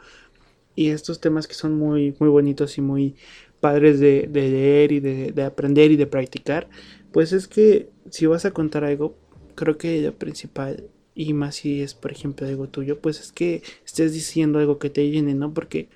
y 0.76 0.90
estos 0.90 1.20
temas 1.20 1.46
que 1.46 1.54
son 1.54 1.78
muy, 1.78 2.14
muy 2.18 2.28
bonitos 2.28 2.78
y 2.78 2.80
muy 2.80 3.16
padres 3.64 3.98
de, 3.98 4.28
leer 4.30 4.92
y 4.92 5.00
de, 5.00 5.42
aprender 5.42 5.90
y 5.90 5.96
de 5.96 6.06
practicar, 6.06 6.68
pues 7.12 7.32
es 7.32 7.48
que 7.48 7.88
si 8.10 8.26
vas 8.26 8.44
a 8.44 8.50
contar 8.50 8.84
algo, 8.84 9.16
creo 9.54 9.78
que 9.78 10.02
lo 10.02 10.12
principal, 10.12 10.84
y 11.14 11.32
más 11.32 11.54
si 11.54 11.80
es 11.80 11.94
por 11.94 12.12
ejemplo 12.12 12.46
algo 12.46 12.68
tuyo, 12.68 13.00
pues 13.00 13.20
es 13.20 13.32
que 13.32 13.62
estés 13.86 14.12
diciendo 14.12 14.58
algo 14.58 14.78
que 14.78 14.90
te 14.90 15.08
llene, 15.08 15.32
¿no? 15.32 15.54
Porque 15.54 15.88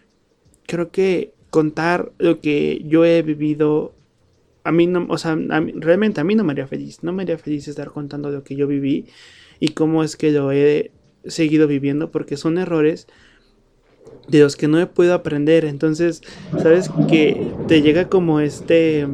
creo 0.67 0.91
que 0.91 1.35
contar 1.50 2.11
lo 2.17 2.41
que 2.41 2.82
yo 2.87 3.05
he 3.05 3.20
vivido, 3.20 3.93
a 4.65 4.72
mí 4.72 4.87
no, 4.87 5.06
o 5.10 5.19
sea, 5.19 5.37
realmente 5.75 6.22
a 6.22 6.25
mí 6.25 6.34
no 6.37 6.44
me 6.44 6.53
haría 6.53 6.69
feliz, 6.69 7.03
no 7.03 7.13
me 7.13 7.25
haría 7.25 7.37
feliz 7.37 7.69
estar 7.69 7.91
contando 7.91 8.31
lo 8.31 8.44
que 8.44 8.56
yo 8.56 8.67
viví 8.67 9.08
y 9.60 9.72
cómo 9.72 10.03
es 10.03 10.17
que 10.17 10.31
lo 10.32 10.53
he 10.53 10.91
seguido 11.27 11.67
viviendo, 11.69 12.10
porque 12.10 12.39
son 12.39 12.56
errores 12.56 13.08
de 14.29 14.41
los 14.41 14.56
que 14.56 14.69
no 14.69 14.79
he 14.79 14.87
podido 14.87 15.15
aprender. 15.15 15.65
Entonces, 15.65 16.23
sabes 16.63 16.91
que 17.08 17.53
te 17.67 17.82
llega 17.82 18.08
como 18.08 18.41
este, 18.41 19.06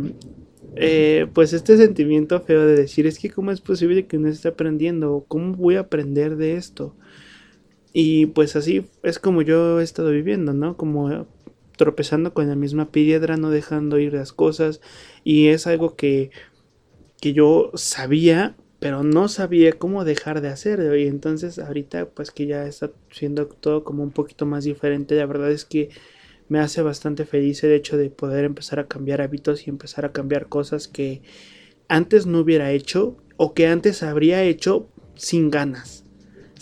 eh, 0.77 1.27
pues 1.33 1.53
este 1.53 1.77
sentimiento 1.77 2.41
feo 2.41 2.67
de 2.67 2.77
decir, 2.77 3.07
es 3.07 3.19
que 3.19 3.31
cómo 3.31 3.53
es 3.53 3.61
posible 3.61 4.07
que 4.07 4.19
no 4.19 4.29
esté 4.29 4.49
aprendiendo, 4.49 5.25
cómo 5.29 5.55
voy 5.57 5.77
a 5.77 5.81
aprender 5.81 6.37
de 6.37 6.57
esto. 6.57 6.95
Y 7.93 8.27
pues 8.27 8.57
así 8.57 8.87
es 9.05 9.19
como 9.21 9.43
yo 9.43 9.81
he 9.81 9.85
estado 9.85 10.11
viviendo, 10.11 10.53
¿no? 10.53 10.77
Como 10.77 11.27
tropezando 11.77 12.35
con 12.35 12.49
la 12.49 12.57
misma 12.57 12.91
piedra, 12.91 13.37
no 13.37 13.51
dejando 13.51 13.99
ir 13.99 14.15
las 14.15 14.33
cosas. 14.33 14.81
Y 15.23 15.47
es 15.49 15.67
algo 15.67 15.95
que, 15.95 16.31
que 17.21 17.33
yo 17.33 17.71
sabía, 17.75 18.57
pero 18.81 19.03
no 19.03 19.29
sabía 19.29 19.73
cómo 19.73 20.05
dejar 20.05 20.41
de 20.41 20.49
hacerlo 20.49 20.97
y 20.97 21.07
entonces 21.07 21.59
ahorita 21.59 22.07
pues 22.11 22.31
que 22.31 22.47
ya 22.47 22.67
está 22.67 22.91
siendo 23.11 23.47
todo 23.47 23.85
como 23.85 24.03
un 24.03 24.11
poquito 24.11 24.47
más 24.47 24.65
diferente 24.65 25.15
la 25.15 25.27
verdad 25.27 25.51
es 25.51 25.65
que 25.65 25.91
me 26.49 26.59
hace 26.61 26.83
bastante 26.83 27.25
feliz 27.25 27.65
el 27.65 27.73
hecho 27.73 27.97
de 27.97 28.11
poder 28.11 28.45
empezar 28.45 28.79
a 28.79 28.87
cambiar 28.87 29.23
hábitos 29.23 29.67
y 29.67 29.71
empezar 29.71 30.05
a 30.05 30.13
cambiar 30.13 30.49
cosas 30.49 30.89
que 30.89 31.23
antes 31.89 32.27
no 32.27 32.41
hubiera 32.41 32.71
hecho 32.73 33.17
o 33.37 33.55
que 33.55 33.67
antes 33.67 34.03
habría 34.03 34.43
hecho 34.43 34.89
sin 35.15 35.51
ganas 35.51 36.04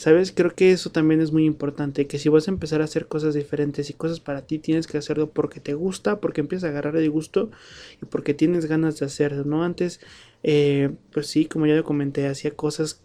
¿Sabes? 0.03 0.33
Creo 0.33 0.53
que 0.53 0.73
eso 0.73 0.91
también 0.91 1.21
es 1.21 1.31
muy 1.31 1.45
importante, 1.45 2.09
que 2.09 2.19
si 2.19 2.29
vas 2.29 2.49
a 2.49 2.51
empezar 2.51 2.81
a 2.81 2.87
hacer 2.87 3.07
cosas 3.07 3.35
diferentes 3.35 3.89
y 3.89 3.93
cosas 3.93 4.19
para 4.19 4.43
ti, 4.43 4.59
tienes 4.59 4.89
que 4.89 4.99
hacerlo 4.99 5.31
porque 5.31 5.61
te 5.61 5.75
gusta, 5.75 6.19
porque 6.19 6.41
empiezas 6.41 6.67
a 6.67 6.71
agarrar 6.71 6.97
el 6.97 7.09
gusto 7.09 7.53
y 8.03 8.07
porque 8.07 8.35
tienes 8.35 8.67
ganas 8.67 8.99
de 8.99 9.07
hacerlo, 9.07 9.45
¿no? 9.45 9.63
Antes, 9.63 10.01
eh, 10.43 10.91
pues 11.13 11.29
sí, 11.29 11.45
como 11.45 11.69
ya 11.69 11.77
lo 11.77 11.85
comenté, 11.85 12.27
hacía 12.27 12.51
cosas 12.51 13.01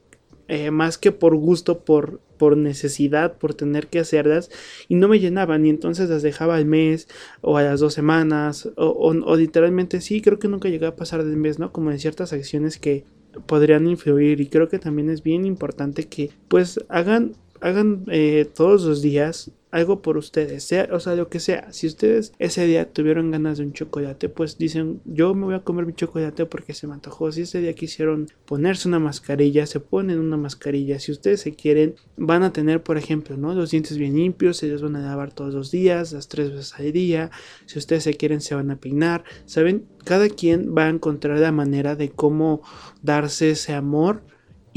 eh, 0.48 0.72
más 0.72 0.98
que 0.98 1.12
por 1.12 1.36
gusto, 1.36 1.82
por, 1.82 2.20
por 2.40 2.58
necesidad, 2.58 3.38
por 3.38 3.54
tener 3.54 3.86
que 3.90 4.00
hacerlas, 4.00 4.50
y 4.88 4.96
no 4.96 5.08
me 5.08 5.20
llenaban, 5.20 5.68
y 5.68 5.70
entonces 5.70 6.10
las 6.10 6.24
dejaba 6.24 6.56
al 6.56 6.66
mes, 6.66 7.08
o 7.42 7.58
a 7.58 7.62
las 7.62 7.80
dos 7.80 7.94
semanas, 7.94 8.70
o, 8.76 9.14
o 9.24 9.36
literalmente 9.36 10.02
sí, 10.02 10.22
creo 10.22 10.40
que 10.40 10.48
nunca 10.48 10.68
llegué 10.68 10.88
a 10.88 10.96
pasar 10.96 11.24
del 11.24 11.38
mes, 11.38 11.60
¿no? 11.60 11.72
Como 11.72 11.92
en 11.92 12.00
ciertas 12.00 12.34
acciones 12.34 12.80
que 12.80 13.04
podrían 13.46 13.88
influir 13.88 14.42
y 14.42 14.48
creo 14.48 14.70
que 14.70 14.80
también 14.80 15.10
es 15.10 15.24
bien 15.24 15.46
importante 15.46 16.06
que 16.06 16.32
pues 16.48 16.80
hagan 16.90 17.34
hagan 17.62 18.04
eh, 18.08 18.50
todos 18.56 18.84
los 18.84 19.02
días 19.02 19.52
algo 19.72 20.02
por 20.02 20.18
ustedes, 20.18 20.64
sea, 20.64 20.88
o 20.92 21.00
sea, 21.00 21.16
lo 21.16 21.30
que 21.30 21.40
sea. 21.40 21.72
Si 21.72 21.88
ustedes 21.88 22.34
ese 22.40 22.66
día 22.66 22.92
tuvieron 22.92 23.32
ganas 23.32 23.58
de 23.58 23.66
un 23.66 23.74
chocolate, 23.74 24.30
pues 24.30 24.58
dicen, 24.58 25.02
yo 25.06 25.34
me 25.34 25.46
voy 25.46 25.56
a 25.56 25.64
comer 25.64 25.86
mi 25.86 25.94
chocolate 25.94 26.46
porque 26.46 26.74
se 26.74 26.88
me 26.88 26.94
antojó. 26.94 27.32
Si 27.32 27.42
ese 27.42 27.60
día 27.60 27.74
quisieron 27.74 28.28
ponerse 28.46 28.88
una 28.88 29.00
mascarilla, 29.00 29.66
se 29.66 29.80
ponen 29.80 30.20
una 30.20 30.38
mascarilla. 30.38 31.00
Si 31.00 31.12
ustedes 31.12 31.42
se 31.42 31.56
quieren, 31.56 31.96
van 32.16 32.44
a 32.44 32.54
tener, 32.54 32.82
por 32.82 32.98
ejemplo, 32.98 33.38
¿no? 33.38 33.54
Los 33.54 33.72
dientes 33.72 33.98
bien 33.98 34.16
limpios, 34.16 34.58
se 34.58 34.68
los 34.68 34.82
van 34.82 34.96
a 34.96 35.02
lavar 35.02 35.34
todos 35.34 35.54
los 35.54 35.72
días, 35.72 36.14
las 36.14 36.28
tres 36.28 36.52
veces 36.52 36.74
al 36.78 36.92
día. 36.92 37.32
Si 37.66 37.78
ustedes 37.78 38.04
se 38.04 38.14
quieren, 38.14 38.42
se 38.42 38.56
van 38.56 38.72
a 38.72 38.78
peinar. 38.78 39.24
¿Saben? 39.46 39.86
Cada 40.06 40.30
quien 40.30 40.74
va 40.76 40.86
a 40.86 40.90
encontrar 40.90 41.40
la 41.40 41.52
manera 41.52 41.96
de 41.96 42.10
cómo 42.10 42.62
darse 43.02 43.52
ese 43.52 43.74
amor 43.74 44.24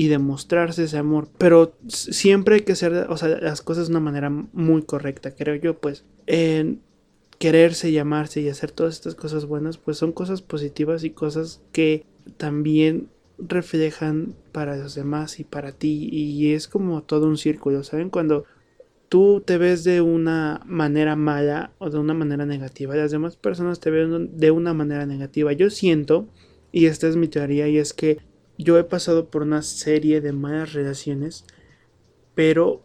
y 0.00 0.08
demostrarse 0.08 0.84
ese 0.84 0.96
amor. 0.96 1.28
Pero 1.36 1.74
siempre 1.86 2.54
hay 2.54 2.60
que 2.62 2.72
hacer 2.72 3.06
o 3.10 3.18
sea, 3.18 3.28
las 3.28 3.60
cosas 3.60 3.88
de 3.88 3.90
una 3.90 4.00
manera 4.00 4.30
muy 4.30 4.80
correcta, 4.80 5.34
creo 5.34 5.56
yo, 5.56 5.78
pues. 5.78 6.06
En 6.26 6.80
quererse, 7.38 7.92
llamarse 7.92 8.40
y 8.40 8.48
hacer 8.48 8.70
todas 8.70 8.94
estas 8.94 9.14
cosas 9.14 9.44
buenas, 9.44 9.76
pues 9.76 9.98
son 9.98 10.12
cosas 10.12 10.40
positivas 10.40 11.04
y 11.04 11.10
cosas 11.10 11.60
que 11.72 12.06
también 12.38 13.08
reflejan 13.36 14.34
para 14.52 14.78
los 14.78 14.94
demás 14.94 15.38
y 15.38 15.44
para 15.44 15.72
ti. 15.72 16.08
Y 16.10 16.54
es 16.54 16.66
como 16.66 17.02
todo 17.02 17.26
un 17.26 17.36
círculo, 17.36 17.84
¿saben? 17.84 18.08
Cuando 18.08 18.46
tú 19.10 19.42
te 19.44 19.58
ves 19.58 19.84
de 19.84 20.00
una 20.00 20.62
manera 20.64 21.14
mala 21.14 21.72
o 21.76 21.90
de 21.90 21.98
una 21.98 22.14
manera 22.14 22.46
negativa, 22.46 22.96
las 22.96 23.10
demás 23.10 23.36
personas 23.36 23.80
te 23.80 23.90
ven 23.90 24.38
de 24.38 24.50
una 24.50 24.72
manera 24.72 25.04
negativa. 25.04 25.52
Yo 25.52 25.68
siento, 25.68 26.26
y 26.72 26.86
esta 26.86 27.06
es 27.06 27.16
mi 27.16 27.28
teoría, 27.28 27.68
y 27.68 27.76
es 27.76 27.92
que 27.92 28.29
yo 28.62 28.78
he 28.78 28.84
pasado 28.84 29.30
por 29.30 29.42
una 29.42 29.62
serie 29.62 30.20
de 30.20 30.32
malas 30.32 30.72
relaciones, 30.72 31.44
pero 32.34 32.82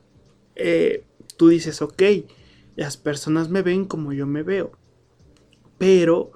eh, 0.56 1.04
tú 1.38 1.50
dices, 1.50 1.82
ok, 1.82 2.02
las 2.76 2.98
personas 2.98 3.50
me 3.50 3.62
ven 3.62 3.86
como 3.86 4.14
yo 4.14 4.26
me 4.28 4.44
veo, 4.44 4.72
pero 5.78 6.32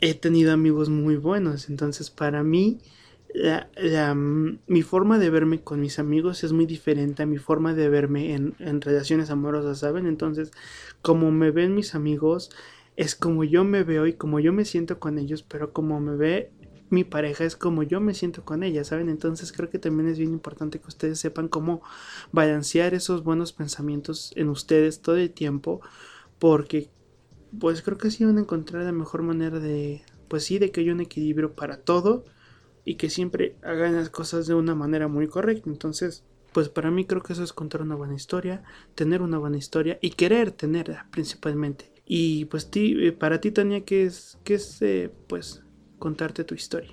he 0.00 0.14
tenido 0.14 0.52
amigos 0.52 0.88
muy 0.88 1.16
buenos, 1.16 1.68
entonces 1.68 2.10
para 2.10 2.42
mí 2.42 2.78
la, 3.34 4.14
mi 4.14 4.82
forma 4.82 5.18
de 5.18 5.30
verme 5.30 5.60
con 5.60 5.80
mis 5.80 5.98
amigos 5.98 6.44
es 6.44 6.52
muy 6.52 6.66
diferente 6.66 7.22
a 7.22 7.26
mi 7.26 7.38
forma 7.38 7.74
de 7.74 7.88
verme 7.88 8.34
en, 8.34 8.54
en 8.58 8.80
relaciones 8.80 9.30
amorosas, 9.30 9.78
¿saben? 9.78 10.06
Entonces, 10.06 10.50
como 11.02 11.30
me 11.30 11.50
ven 11.50 11.74
mis 11.74 11.94
amigos, 11.94 12.50
es 12.96 13.14
como 13.14 13.44
yo 13.44 13.64
me 13.64 13.84
veo 13.84 14.06
y 14.06 14.14
como 14.14 14.40
yo 14.40 14.52
me 14.52 14.64
siento 14.64 14.98
con 14.98 15.18
ellos, 15.18 15.42
pero 15.42 15.72
como 15.72 16.00
me 16.00 16.16
ve 16.16 16.50
mi 16.90 17.04
pareja 17.04 17.44
es 17.44 17.56
como 17.56 17.82
yo 17.82 18.00
me 18.00 18.14
siento 18.14 18.44
con 18.44 18.62
ella, 18.62 18.84
¿saben? 18.84 19.08
Entonces 19.08 19.52
creo 19.52 19.70
que 19.70 19.78
también 19.78 20.08
es 20.08 20.18
bien 20.18 20.32
importante 20.32 20.80
que 20.80 20.88
ustedes 20.88 21.18
sepan 21.20 21.48
cómo 21.48 21.82
balancear 22.32 22.94
esos 22.94 23.24
buenos 23.24 23.52
pensamientos 23.52 24.32
en 24.36 24.48
ustedes 24.48 25.00
todo 25.00 25.16
el 25.16 25.30
tiempo, 25.30 25.80
porque 26.38 26.90
pues 27.58 27.82
creo 27.82 27.98
que 27.98 28.08
así 28.08 28.24
van 28.24 28.38
a 28.38 28.42
encontrar 28.42 28.84
la 28.84 28.92
mejor 28.92 29.22
manera 29.22 29.58
de, 29.58 30.02
pues 30.28 30.44
sí, 30.44 30.58
de 30.58 30.70
que 30.70 30.80
haya 30.80 30.92
un 30.92 31.00
equilibrio 31.00 31.54
para 31.54 31.78
todo 31.78 32.24
y 32.84 32.96
que 32.96 33.10
siempre 33.10 33.56
hagan 33.62 33.96
las 33.96 34.10
cosas 34.10 34.46
de 34.46 34.54
una 34.54 34.74
manera 34.74 35.08
muy 35.08 35.28
correcta. 35.28 35.68
Entonces, 35.70 36.24
pues 36.52 36.68
para 36.68 36.90
mí 36.90 37.04
creo 37.04 37.22
que 37.22 37.32
eso 37.34 37.44
es 37.44 37.52
contar 37.52 37.82
una 37.82 37.94
buena 37.94 38.14
historia, 38.14 38.62
tener 38.94 39.22
una 39.22 39.38
buena 39.38 39.58
historia 39.58 39.98
y 40.00 40.10
querer 40.10 40.52
tenerla 40.52 41.06
principalmente. 41.10 41.92
Y 42.06 42.46
pues 42.46 42.70
ti, 42.70 42.96
eh, 43.06 43.12
para 43.12 43.40
ti, 43.40 43.50
Tania, 43.50 43.84
¿qué 43.84 44.04
es, 44.04 44.38
qué 44.44 44.54
es 44.54 44.80
eh, 44.80 45.12
pues 45.26 45.62
contarte 45.98 46.44
tu 46.44 46.54
historia? 46.54 46.90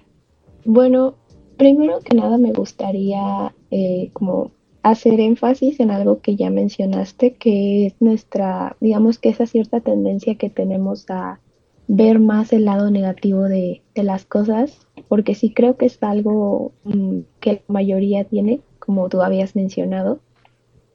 Bueno, 0.65 1.15
primero 1.57 1.99
que 1.99 2.15
nada 2.15 2.37
me 2.37 2.51
gustaría 2.51 3.53
eh, 3.71 4.09
como 4.13 4.51
hacer 4.83 5.19
énfasis 5.19 5.79
en 5.79 5.89
algo 5.89 6.21
que 6.21 6.35
ya 6.35 6.49
mencionaste, 6.49 7.35
que 7.35 7.87
es 7.87 7.95
nuestra, 7.99 8.77
digamos 8.79 9.17
que 9.17 9.29
esa 9.29 9.47
cierta 9.47 9.79
tendencia 9.79 10.35
que 10.35 10.49
tenemos 10.49 11.09
a 11.09 11.39
ver 11.87 12.19
más 12.19 12.53
el 12.53 12.65
lado 12.65 12.91
negativo 12.91 13.43
de, 13.43 13.81
las 13.95 14.25
cosas, 14.25 14.87
porque 15.07 15.35
sí 15.35 15.53
creo 15.53 15.77
que 15.77 15.87
es 15.87 16.01
algo 16.03 16.73
mm, 16.83 17.19
que 17.39 17.53
la 17.53 17.61
mayoría 17.67 18.25
tiene, 18.25 18.61
como 18.79 19.09
tú 19.09 19.21
habías 19.21 19.55
mencionado, 19.55 20.19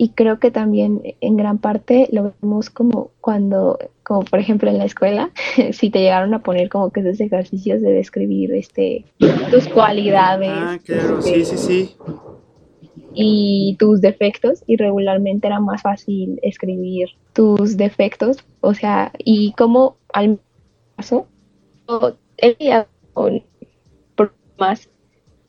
y 0.03 0.13
creo 0.13 0.39
que 0.39 0.51
también 0.51 1.03
en 1.21 1.37
gran 1.37 1.59
parte 1.59 2.09
lo 2.11 2.33
vemos 2.41 2.71
como 2.71 3.11
cuando, 3.21 3.79
como 4.03 4.23
por 4.23 4.39
ejemplo 4.39 4.71
en 4.71 4.79
la 4.79 4.87
escuela, 4.87 5.31
si 5.73 5.91
te 5.91 5.99
llegaron 5.99 6.33
a 6.33 6.39
poner 6.39 6.71
como 6.71 6.89
que 6.91 7.01
esos 7.01 7.21
ejercicios 7.21 7.83
de 7.83 7.93
describir 7.93 8.51
este 8.55 9.05
tus 9.51 9.69
cualidades. 9.69 10.49
Ah, 10.55 10.79
claro, 10.83 11.21
sí, 11.21 11.45
sí, 11.45 11.59
sí. 11.59 11.97
Y 13.13 13.77
tus 13.79 14.01
defectos, 14.01 14.65
y 14.67 14.79
regularmente 14.79 15.49
era 15.49 15.61
más 15.61 15.83
fácil 15.83 16.41
escribir 16.43 17.11
tus 17.35 17.77
defectos, 17.77 18.39
o 18.63 18.73
sea, 18.73 19.13
y 19.19 19.53
como 19.53 19.99
al 20.15 20.41
caso, 20.97 21.27
con 21.85 23.43
problemas 24.17 24.89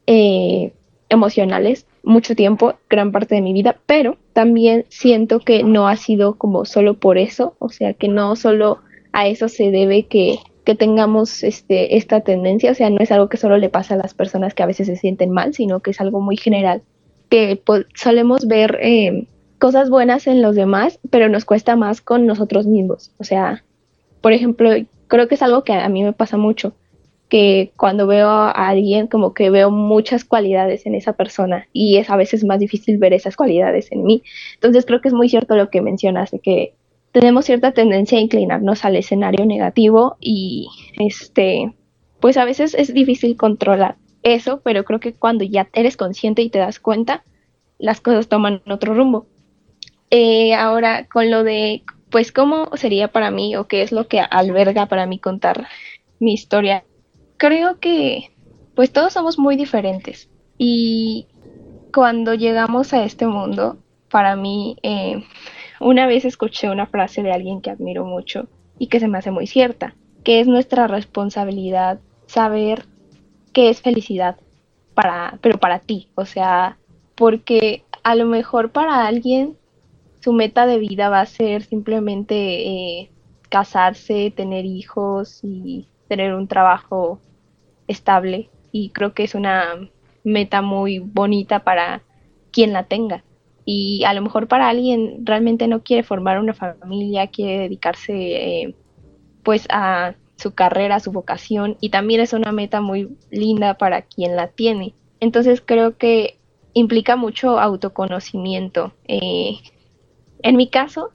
eh, 0.07 0.73
emocionales 1.07 1.85
mucho 2.03 2.35
tiempo, 2.35 2.75
gran 2.89 3.11
parte 3.11 3.35
de 3.35 3.41
mi 3.41 3.53
vida, 3.53 3.77
pero 3.85 4.17
también 4.33 4.85
siento 4.89 5.39
que 5.39 5.63
no 5.63 5.87
ha 5.87 5.95
sido 5.95 6.35
como 6.35 6.65
solo 6.65 6.95
por 6.95 7.17
eso, 7.17 7.55
o 7.59 7.69
sea, 7.69 7.93
que 7.93 8.07
no 8.07 8.35
solo 8.35 8.79
a 9.13 9.27
eso 9.27 9.49
se 9.49 9.71
debe 9.71 10.03
que, 10.03 10.39
que 10.65 10.75
tengamos 10.75 11.43
este, 11.43 11.97
esta 11.97 12.21
tendencia, 12.21 12.71
o 12.71 12.75
sea, 12.75 12.89
no 12.89 12.97
es 12.99 13.11
algo 13.11 13.29
que 13.29 13.37
solo 13.37 13.57
le 13.57 13.69
pasa 13.69 13.93
a 13.93 13.97
las 13.97 14.13
personas 14.13 14.53
que 14.53 14.63
a 14.63 14.67
veces 14.67 14.87
se 14.87 14.95
sienten 14.95 15.31
mal, 15.31 15.53
sino 15.53 15.81
que 15.81 15.91
es 15.91 16.01
algo 16.01 16.21
muy 16.21 16.37
general, 16.37 16.81
que 17.29 17.61
solemos 17.95 18.47
ver 18.47 18.79
eh, 18.81 19.27
cosas 19.59 19.89
buenas 19.89 20.27
en 20.27 20.41
los 20.41 20.55
demás, 20.55 20.99
pero 21.09 21.29
nos 21.29 21.45
cuesta 21.45 21.75
más 21.75 22.01
con 22.01 22.25
nosotros 22.25 22.65
mismos, 22.67 23.11
o 23.17 23.23
sea, 23.23 23.63
por 24.21 24.33
ejemplo, 24.33 24.69
creo 25.07 25.27
que 25.27 25.35
es 25.35 25.41
algo 25.41 25.63
que 25.63 25.73
a 25.73 25.89
mí 25.89 26.03
me 26.03 26.13
pasa 26.13 26.37
mucho 26.37 26.73
que 27.31 27.71
cuando 27.77 28.07
veo 28.07 28.27
a 28.27 28.51
alguien 28.51 29.07
como 29.07 29.33
que 29.33 29.49
veo 29.49 29.71
muchas 29.71 30.25
cualidades 30.25 30.85
en 30.85 30.95
esa 30.95 31.13
persona 31.13 31.69
y 31.71 31.95
es 31.95 32.09
a 32.09 32.17
veces 32.17 32.43
más 32.43 32.59
difícil 32.59 32.97
ver 32.97 33.13
esas 33.13 33.37
cualidades 33.37 33.89
en 33.93 34.03
mí. 34.03 34.21
Entonces 34.55 34.85
creo 34.85 34.99
que 34.99 35.07
es 35.07 35.13
muy 35.13 35.29
cierto 35.29 35.55
lo 35.55 35.69
que 35.69 35.81
mencionas 35.81 36.31
de 36.31 36.39
que 36.39 36.73
tenemos 37.13 37.45
cierta 37.45 37.71
tendencia 37.71 38.17
a 38.17 38.21
inclinarnos 38.21 38.83
al 38.83 38.97
escenario 38.97 39.45
negativo 39.45 40.17
y 40.19 40.67
este 40.99 41.73
pues 42.19 42.35
a 42.35 42.43
veces 42.43 42.73
es 42.73 42.93
difícil 42.93 43.37
controlar 43.37 43.95
eso, 44.23 44.59
pero 44.61 44.83
creo 44.83 44.99
que 44.99 45.13
cuando 45.13 45.45
ya 45.45 45.69
eres 45.71 45.95
consciente 45.95 46.41
y 46.41 46.49
te 46.49 46.59
das 46.59 46.81
cuenta, 46.81 47.23
las 47.79 48.01
cosas 48.01 48.27
toman 48.27 48.61
otro 48.67 48.93
rumbo. 48.93 49.25
Eh, 50.09 50.53
ahora, 50.53 51.07
con 51.07 51.31
lo 51.31 51.45
de, 51.45 51.83
pues, 52.09 52.33
¿cómo 52.33 52.75
sería 52.75 53.07
para 53.07 53.31
mí 53.31 53.55
o 53.55 53.69
qué 53.69 53.83
es 53.83 53.93
lo 53.93 54.09
que 54.09 54.19
alberga 54.19 54.87
para 54.87 55.05
mí 55.05 55.17
contar 55.17 55.69
mi 56.19 56.33
historia? 56.33 56.83
Creo 57.41 57.79
que 57.79 58.29
pues 58.75 58.93
todos 58.93 59.13
somos 59.13 59.39
muy 59.39 59.55
diferentes. 59.55 60.29
Y 60.59 61.25
cuando 61.91 62.35
llegamos 62.35 62.93
a 62.93 63.03
este 63.03 63.25
mundo, 63.25 63.79
para 64.11 64.35
mí, 64.35 64.77
eh, 64.83 65.23
una 65.79 66.05
vez 66.05 66.23
escuché 66.23 66.69
una 66.69 66.85
frase 66.85 67.23
de 67.23 67.31
alguien 67.31 67.59
que 67.61 67.71
admiro 67.71 68.05
mucho 68.05 68.47
y 68.77 68.87
que 68.87 68.99
se 68.99 69.07
me 69.07 69.17
hace 69.17 69.31
muy 69.31 69.47
cierta, 69.47 69.95
que 70.23 70.39
es 70.39 70.47
nuestra 70.47 70.85
responsabilidad 70.85 71.99
saber 72.27 72.85
qué 73.53 73.71
es 73.71 73.81
felicidad 73.81 74.37
para, 74.93 75.39
pero 75.41 75.57
para 75.59 75.79
ti, 75.79 76.09
o 76.13 76.27
sea, 76.27 76.77
porque 77.15 77.83
a 78.03 78.13
lo 78.13 78.27
mejor 78.27 78.71
para 78.71 79.07
alguien 79.07 79.57
su 80.19 80.31
meta 80.31 80.67
de 80.67 80.77
vida 80.77 81.09
va 81.09 81.21
a 81.21 81.25
ser 81.25 81.63
simplemente 81.63 82.35
eh, 82.67 83.09
casarse, 83.49 84.29
tener 84.29 84.65
hijos 84.65 85.39
y 85.41 85.87
tener 86.07 86.35
un 86.35 86.47
trabajo 86.47 87.19
estable 87.91 88.49
y 88.71 88.89
creo 88.89 89.13
que 89.13 89.23
es 89.23 89.35
una 89.35 89.89
meta 90.23 90.61
muy 90.61 90.99
bonita 90.99 91.63
para 91.63 92.03
quien 92.51 92.73
la 92.73 92.83
tenga. 92.83 93.23
Y 93.65 94.03
a 94.05 94.13
lo 94.13 94.21
mejor 94.21 94.47
para 94.47 94.69
alguien 94.69 95.25
realmente 95.25 95.67
no 95.67 95.83
quiere 95.83 96.03
formar 96.03 96.39
una 96.39 96.53
familia, 96.53 97.27
quiere 97.27 97.59
dedicarse 97.63 98.13
eh, 98.13 98.75
pues 99.43 99.67
a 99.69 100.15
su 100.35 100.53
carrera, 100.53 100.95
a 100.95 100.99
su 100.99 101.11
vocación 101.11 101.77
y 101.79 101.89
también 101.89 102.19
es 102.21 102.33
una 102.33 102.51
meta 102.51 102.81
muy 102.81 103.15
linda 103.29 103.75
para 103.75 104.01
quien 104.01 104.35
la 104.35 104.47
tiene. 104.47 104.95
Entonces 105.19 105.61
creo 105.61 105.97
que 105.97 106.39
implica 106.73 107.15
mucho 107.15 107.59
autoconocimiento. 107.59 108.93
Eh, 109.07 109.59
en 110.41 110.55
mi 110.55 110.67
caso, 110.67 111.11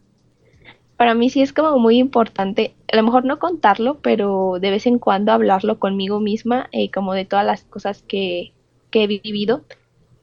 para 0.97 1.15
mí 1.15 1.31
sí 1.31 1.43
es 1.43 1.53
como 1.53 1.79
muy 1.79 1.99
importante, 1.99 2.75
a 2.91 2.97
lo 2.97 3.03
mejor 3.03 3.25
no 3.25 3.39
contarlo, 3.39 3.99
pero 4.01 4.59
de 4.61 4.71
vez 4.71 4.87
en 4.87 4.99
cuando 4.99 5.33
hablarlo 5.33 5.79
conmigo 5.79 6.21
misma, 6.21 6.69
eh, 6.73 6.91
como 6.91 7.13
de 7.13 7.25
todas 7.25 7.45
las 7.45 7.65
cosas 7.65 8.03
que, 8.03 8.53
he 8.93 9.07
vivido. 9.07 9.63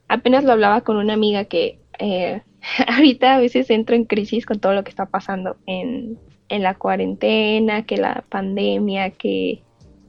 Apenas 0.08 0.44
lo 0.44 0.51
hablaba 0.51 0.82
con 0.82 0.98
una 0.98 1.13
amiga 1.13 1.46
que 1.46 1.77
eh, 2.00 2.42
ahorita 2.88 3.36
a 3.36 3.39
veces 3.39 3.70
entro 3.70 3.96
en 3.96 4.06
crisis 4.06 4.48
con 4.48 4.60
todo 4.60 4.74
lo 4.74 4.84
que 4.84 4.89
está 4.89 5.06
pasando 5.06 5.58
en, 5.68 6.18
en 6.50 6.63
la 6.63 6.74
cuarentena, 6.74 7.86
que 7.86 7.98
la 7.98 8.24
pandemia, 8.30 9.12
que 9.12 9.62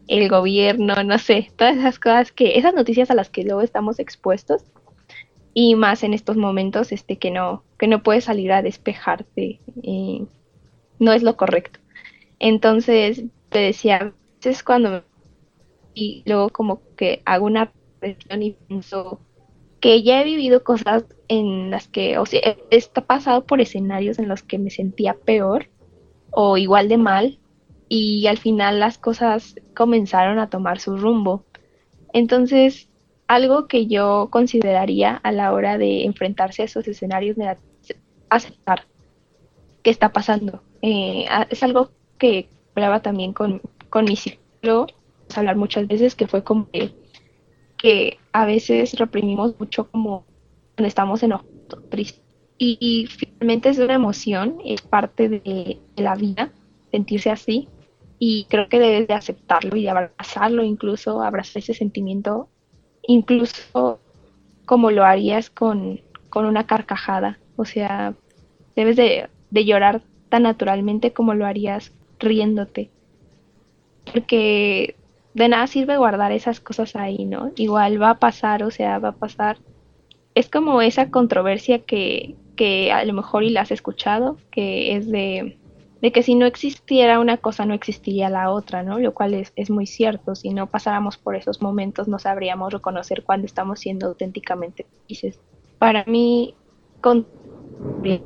el 0.09 0.30
gobierno, 0.30 0.94
no 1.04 1.18
sé, 1.18 1.50
todas 1.56 1.76
esas 1.76 1.99
cosas 1.99 2.33
que, 2.33 2.56
esas 2.59 2.73
noticias 2.73 3.11
a 3.11 3.14
las 3.14 3.28
que 3.28 3.42
luego 3.44 3.61
estamos 3.61 3.99
expuestos. 3.99 4.64
y 5.52 5.75
más 5.75 6.02
en 6.02 6.14
estos 6.14 6.37
momentos 6.37 6.90
este 6.90 7.16
que 7.16 7.30
no 7.30 7.62
que 7.78 7.87
no 7.87 8.02
puedes 8.02 8.25
salir 8.25 8.50
a 8.50 8.62
despejarte 8.62 9.61
no 10.98 11.12
es 11.12 11.22
lo 11.22 11.36
correcto 11.36 11.80
entonces 12.38 13.24
te 13.50 13.58
decía 13.58 14.12
es 14.42 14.62
cuando 14.62 15.04
y 15.94 16.22
luego 16.26 16.48
como 16.50 16.82
que 16.96 17.22
hago 17.24 17.46
una 17.46 17.72
reflexión 18.00 18.42
y 18.42 18.52
pienso 18.52 19.20
que 19.80 20.02
ya 20.02 20.20
he 20.20 20.24
vivido 20.24 20.64
cosas 20.64 21.04
en 21.28 21.70
las 21.70 21.88
que, 21.88 22.18
o 22.18 22.26
sea, 22.26 22.40
he 22.70 22.82
pasado 23.02 23.44
por 23.44 23.60
escenarios 23.60 24.18
en 24.18 24.28
los 24.28 24.42
que 24.42 24.58
me 24.58 24.70
sentía 24.70 25.14
peor 25.14 25.68
o 26.30 26.56
igual 26.56 26.88
de 26.88 26.96
mal 26.96 27.38
y 27.88 28.26
al 28.26 28.38
final 28.38 28.80
las 28.80 28.98
cosas 28.98 29.56
comenzaron 29.74 30.38
a 30.38 30.48
tomar 30.48 30.80
su 30.80 30.96
rumbo. 30.96 31.44
Entonces, 32.12 32.88
algo 33.28 33.66
que 33.66 33.86
yo 33.86 34.28
consideraría 34.30 35.16
a 35.16 35.32
la 35.32 35.52
hora 35.52 35.78
de 35.78 36.04
enfrentarse 36.04 36.62
a 36.62 36.64
esos 36.64 36.88
escenarios 36.88 37.36
negativos, 37.36 37.94
aceptar 38.30 38.86
qué 39.82 39.90
está 39.90 40.12
pasando. 40.12 40.62
Eh, 40.87 41.25
es 41.49 41.62
algo 41.62 41.93
que 42.19 42.50
hablaba 42.75 43.00
también 43.00 43.33
con, 43.33 43.62
con 43.88 44.05
mi 44.05 44.17
psicólogo, 44.17 44.87
hablar 45.35 45.57
muchas 45.57 45.88
veces, 45.88 46.14
que 46.14 46.26
fue 46.26 46.45
como 46.45 46.69
que, 47.79 48.19
a 48.33 48.45
veces 48.45 48.93
reprimimos 48.99 49.59
mucho 49.59 49.91
como 49.91 50.26
cuando 50.75 50.88
estamos 50.88 51.23
enojados, 51.23 51.88
tristes. 51.88 52.23
Y, 52.59 53.07
finalmente 53.07 53.71
es 53.71 53.79
una 53.79 53.95
emoción, 53.95 54.59
es 54.62 54.83
parte 54.83 55.31
de, 55.31 55.81
la 55.97 56.17
vida, 56.17 56.53
sentirse 56.91 57.31
así. 57.31 57.67
Y 58.19 58.45
creo 58.50 58.69
que 58.69 58.79
debes 58.79 59.09
de 59.09 59.14
aceptarlo 59.14 59.76
y 59.79 59.88
abrazarlo, 59.88 60.64
incluso 60.64 61.23
abrazar 61.23 61.62
ese 61.62 61.73
sentimiento, 61.73 62.50
incluso 63.03 64.00
como 64.67 64.91
lo 64.91 65.03
harías 65.03 65.49
con, 65.49 66.03
con 66.29 66.45
una 66.45 66.67
carcajada. 66.67 67.38
O 67.57 67.64
sea, 67.64 68.14
debes 68.76 68.97
de, 68.97 69.31
de 69.50 69.64
llorar 69.64 70.03
naturalmente 70.38 71.12
como 71.12 71.35
lo 71.35 71.47
harías 71.47 71.93
riéndote. 72.19 72.91
Porque 74.12 74.97
de 75.35 75.49
nada 75.49 75.67
sirve 75.67 75.97
guardar 75.97 76.33
esas 76.33 76.61
cosas 76.61 76.97
ahí, 76.97 77.25
¿no? 77.25 77.50
Igual 77.57 78.00
va 78.00 78.11
a 78.11 78.19
pasar, 78.19 78.62
o 78.62 78.71
sea, 78.71 78.99
va 78.99 79.11
a 79.11 79.17
pasar. 79.17 79.59
Es 80.35 80.49
como 80.49 80.81
esa 80.81 81.11
controversia 81.11 81.81
que, 81.81 82.37
que 82.57 82.93
a 82.93 83.05
lo 83.05 83.12
mejor 83.12 83.43
y 83.43 83.50
la 83.50 83.62
has 83.62 83.71
escuchado, 83.71 84.38
que 84.50 84.97
es 84.97 85.11
de, 85.11 85.59
de, 86.00 86.12
que 86.12 86.23
si 86.23 86.35
no 86.35 86.47
existiera 86.47 87.19
una 87.19 87.37
cosa 87.37 87.67
no 87.67 87.75
existiría 87.75 88.31
la 88.31 88.50
otra, 88.50 88.83
¿no? 88.83 88.99
Lo 88.99 89.12
cual 89.12 89.35
es, 89.35 89.53
es 89.57 89.71
muy 89.71 89.87
cierto. 89.87 90.35
Si 90.35 90.50
no 90.50 90.69
pasáramos 90.69 91.19
por 91.19 91.35
esos 91.35 91.61
momentos 91.61 92.09
no 92.09 92.19
sabríamos 92.19 92.73
reconocer 92.73 93.25
cuando 93.25 93.47
estamos 93.47 93.81
siendo 93.81 94.07
auténticamente 94.07 94.87
felices. 95.03 95.41
Para 95.79 96.05
mí, 96.05 96.55
con 97.00 97.26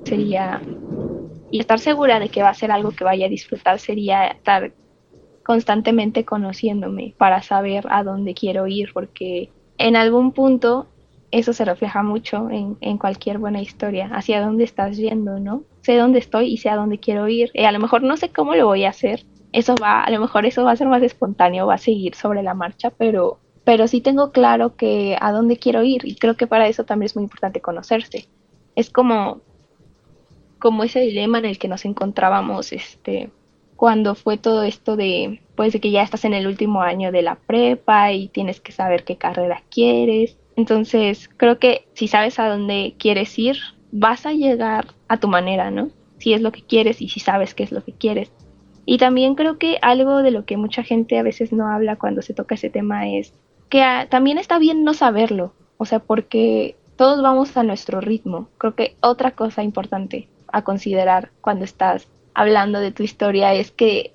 sería 0.05 0.61
y 1.51 1.61
estar 1.61 1.79
segura 1.79 2.21
de 2.21 2.29
que 2.29 2.43
va 2.43 2.51
a 2.51 2.55
ser 2.55 2.71
algo 2.71 2.91
que 2.91 3.05
vaya 3.05 3.27
a 3.27 3.31
disfrutar 3.31 3.79
sería 3.79 4.27
estar 4.27 4.73
constantemente 5.43 6.25
conociéndome 6.25 7.15
para 7.17 7.43
saber 7.43 7.87
a 7.89 8.05
dónde 8.05 8.35
quiero 8.35 8.67
ir, 8.67 8.91
porque 8.93 9.51
en 9.79 9.97
algún 9.97 10.33
punto 10.33 10.89
eso 11.31 11.53
se 11.53 11.65
refleja 11.65 12.03
mucho 12.03 12.51
en, 12.51 12.77
en, 12.81 12.99
cualquier 12.99 13.39
buena 13.39 13.61
historia, 13.61 14.11
hacia 14.13 14.41
dónde 14.41 14.65
estás 14.65 14.97
yendo, 14.97 15.41
¿no? 15.41 15.63
Sé 15.83 15.97
dónde 15.97 16.19
estoy 16.19 16.53
y 16.53 16.57
sé 16.59 16.71
a 16.71 16.77
dónde 16.77 16.99
quiero 16.99 17.29
ir. 17.29 17.51
Y 17.55 17.65
a 17.65 17.73
lo 17.73 17.79
mejor 17.79 18.03
no 18.03 18.17
sé 18.17 18.31
cómo 18.31 18.55
lo 18.55 18.67
voy 18.67 18.85
a 18.85 18.91
hacer. 18.91 19.25
Eso 19.53 19.75
va, 19.83 20.03
a 20.03 20.11
lo 20.11 20.21
mejor 20.21 20.47
eso 20.47 20.65
va 20.65 20.73
a 20.73 20.77
ser 20.77 20.89
más 20.89 21.03
espontáneo, 21.03 21.67
va 21.67 21.75
a 21.75 21.79
seguir 21.79 22.15
sobre 22.15 22.43
la 22.43 22.55
marcha, 22.55 22.91
pero, 22.91 23.39
pero 23.65 23.89
sí 23.89 24.01
tengo 24.01 24.33
claro 24.33 24.77
que 24.77 25.17
a 25.21 25.33
dónde 25.33 25.57
quiero 25.57 25.83
ir 25.83 26.03
y 26.05 26.17
creo 26.17 26.37
que 26.37 26.47
para 26.47 26.69
eso 26.69 26.85
también 26.85 27.07
es 27.07 27.17
muy 27.17 27.25
importante 27.25 27.61
conocerse. 27.61 28.29
Es 28.75 28.91
como, 28.91 29.41
como 30.59 30.85
ese 30.85 31.01
dilema 31.01 31.39
en 31.39 31.45
el 31.45 31.59
que 31.59 31.69
nos 31.69 31.85
encontrábamos, 31.85 32.73
este, 32.73 33.31
cuando 33.77 34.15
fue 34.15 34.39
todo 34.39 34.65
esto 34.65 34.97
de, 34.97 35.41
pues 35.55 35.73
de 35.73 35.81
que 35.81 35.91
ya 35.91 36.03
estás 36.03 36.25
en 36.25 36.35
el 36.35 36.47
último 36.47 36.83
año 36.83 37.13
de 37.13 37.23
la 37.23 37.37
prepa 37.37 38.13
y 38.13 38.29
tienes 38.29 38.61
que 38.61 38.73
saber 38.73 39.05
qué 39.05 39.17
carrera 39.17 39.63
quieres. 39.71 40.37
Entonces, 40.57 41.31
creo 41.37 41.59
que 41.61 41.87
si 41.95 42.09
sabes 42.09 42.41
a 42.41 42.49
dónde 42.49 42.95
quieres 42.99 43.39
ir, 43.39 43.57
vas 43.93 44.27
a 44.27 44.33
llegar 44.33 44.87
a 45.07 45.21
tu 45.21 45.29
manera, 45.29 45.71
¿no? 45.71 45.91
Si 46.19 46.35
es 46.35 46.41
lo 46.41 46.51
que 46.51 46.63
quieres 46.63 47.01
y 47.01 47.09
si 47.09 47.21
sabes 47.21 47.55
qué 47.55 47.63
es 47.63 47.71
lo 47.71 47.85
que 47.85 47.93
quieres. 47.93 48.33
Y 48.85 48.99
también 48.99 49.37
creo 49.37 49.59
que 49.59 49.79
algo 49.81 50.23
de 50.23 50.33
lo 50.33 50.45
que 50.45 50.57
mucha 50.57 50.83
gente 50.83 51.19
a 51.19 51.23
veces 51.23 51.53
no 51.53 51.69
habla 51.69 51.97
cuando 51.97 52.23
se 52.23 52.35
toca 52.35 52.57
ese 52.57 52.71
tema 52.71 53.09
es 53.09 53.33
que 53.69 53.83
ah, 53.83 54.09
también 54.11 54.39
está 54.39 54.59
bien 54.59 54.83
no 54.83 54.95
saberlo, 54.95 55.53
o 55.77 55.85
sea, 55.85 56.01
porque 56.01 56.75
todos 56.97 57.23
vamos 57.23 57.57
a 57.57 57.63
nuestro 57.63 58.01
ritmo. 58.01 58.49
Creo 58.59 58.75
que 58.75 58.97
otra 59.01 59.33
cosa 59.33 59.63
importante 59.63 60.27
a 60.53 60.63
considerar 60.63 61.31
cuando 61.41 61.65
estás 61.65 62.09
hablando 62.35 62.81
de 62.81 62.93
tu 62.93 63.03
historia 63.03 63.55
es 63.55 63.71
que 63.71 64.15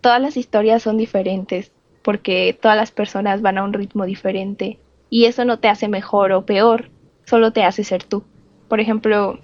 todas 0.00 0.20
las 0.20 0.36
historias 0.36 0.82
son 0.82 0.96
diferentes 0.96 1.72
porque 2.02 2.58
todas 2.60 2.76
las 2.76 2.90
personas 2.90 3.42
van 3.42 3.58
a 3.58 3.64
un 3.64 3.72
ritmo 3.72 4.04
diferente 4.04 4.78
y 5.08 5.26
eso 5.26 5.44
no 5.44 5.58
te 5.58 5.68
hace 5.68 5.88
mejor 5.88 6.32
o 6.32 6.46
peor, 6.46 6.90
solo 7.24 7.52
te 7.52 7.64
hace 7.64 7.84
ser 7.84 8.02
tú. 8.02 8.24
Por 8.68 8.80
ejemplo, 8.80 9.38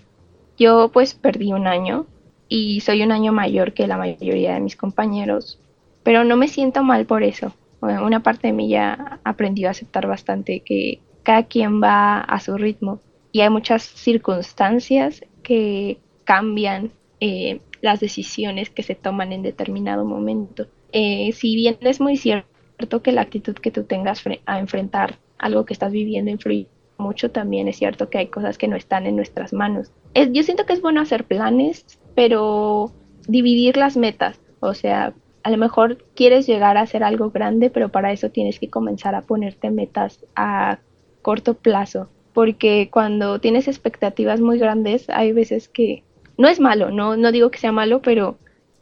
yo 0.58 0.90
pues 0.92 1.14
perdí 1.14 1.52
un 1.52 1.66
año 1.66 2.06
y 2.48 2.80
soy 2.80 3.02
un 3.02 3.12
año 3.12 3.32
mayor 3.32 3.74
que 3.74 3.86
la 3.86 3.98
mayoría 3.98 4.54
de 4.54 4.60
mis 4.60 4.76
compañeros, 4.76 5.60
pero 6.02 6.24
no 6.24 6.36
me 6.36 6.48
siento 6.48 6.82
mal 6.82 7.06
por 7.06 7.22
eso. 7.22 7.52
Una 7.80 8.22
parte 8.22 8.48
de 8.48 8.54
mí 8.54 8.68
ya 8.68 9.20
aprendió 9.22 9.68
a 9.68 9.72
aceptar 9.72 10.06
bastante 10.06 10.60
que 10.60 11.00
cada 11.22 11.44
quien 11.44 11.82
va 11.82 12.20
a 12.20 12.40
su 12.40 12.56
ritmo 12.56 13.00
y 13.30 13.42
hay 13.42 13.50
muchas 13.50 13.82
circunstancias 13.82 15.22
que 15.42 16.00
cambian 16.28 16.90
eh, 17.20 17.60
las 17.80 18.00
decisiones 18.00 18.68
que 18.68 18.82
se 18.82 18.94
toman 18.94 19.32
en 19.32 19.40
determinado 19.40 20.04
momento. 20.04 20.66
Eh, 20.92 21.32
si 21.32 21.56
bien 21.56 21.78
es 21.80 22.02
muy 22.02 22.18
cierto 22.18 23.00
que 23.02 23.12
la 23.12 23.22
actitud 23.22 23.54
que 23.54 23.70
tú 23.70 23.84
tengas 23.84 24.22
a 24.44 24.58
enfrentar 24.58 25.18
algo 25.38 25.64
que 25.64 25.72
estás 25.72 25.90
viviendo 25.90 26.30
influye 26.30 26.66
mucho, 26.98 27.30
también 27.30 27.66
es 27.66 27.78
cierto 27.78 28.10
que 28.10 28.18
hay 28.18 28.26
cosas 28.26 28.58
que 28.58 28.68
no 28.68 28.76
están 28.76 29.06
en 29.06 29.16
nuestras 29.16 29.54
manos. 29.54 29.90
yo 30.14 30.42
siento 30.42 30.66
que 30.66 30.74
es 30.74 30.82
bueno 30.82 31.00
hacer 31.00 31.24
planes, 31.24 31.86
pero 32.14 32.92
dividir 33.26 33.78
las 33.78 33.96
metas, 33.96 34.38
o 34.60 34.74
sea, 34.74 35.14
a 35.44 35.50
lo 35.50 35.56
mejor 35.56 36.04
quieres 36.14 36.46
llegar 36.46 36.76
a 36.76 36.82
hacer 36.82 37.04
algo 37.04 37.30
grande, 37.30 37.70
pero 37.70 37.88
para 37.88 38.12
eso 38.12 38.28
tienes 38.28 38.58
que 38.60 38.68
comenzar 38.68 39.14
a 39.14 39.22
ponerte 39.22 39.70
metas 39.70 40.26
a 40.36 40.80
corto 41.22 41.54
plazo, 41.54 42.10
porque 42.34 42.90
cuando 42.92 43.40
tienes 43.40 43.66
expectativas 43.66 44.42
muy 44.42 44.58
grandes, 44.58 45.08
hay 45.08 45.32
veces 45.32 45.70
que 45.70 46.02
no 46.38 46.48
es 46.48 46.60
malo, 46.60 46.90
no, 46.90 47.16
no 47.16 47.32
digo 47.32 47.50
que 47.50 47.58
sea 47.58 47.72
malo, 47.72 48.00
pero 48.00 48.38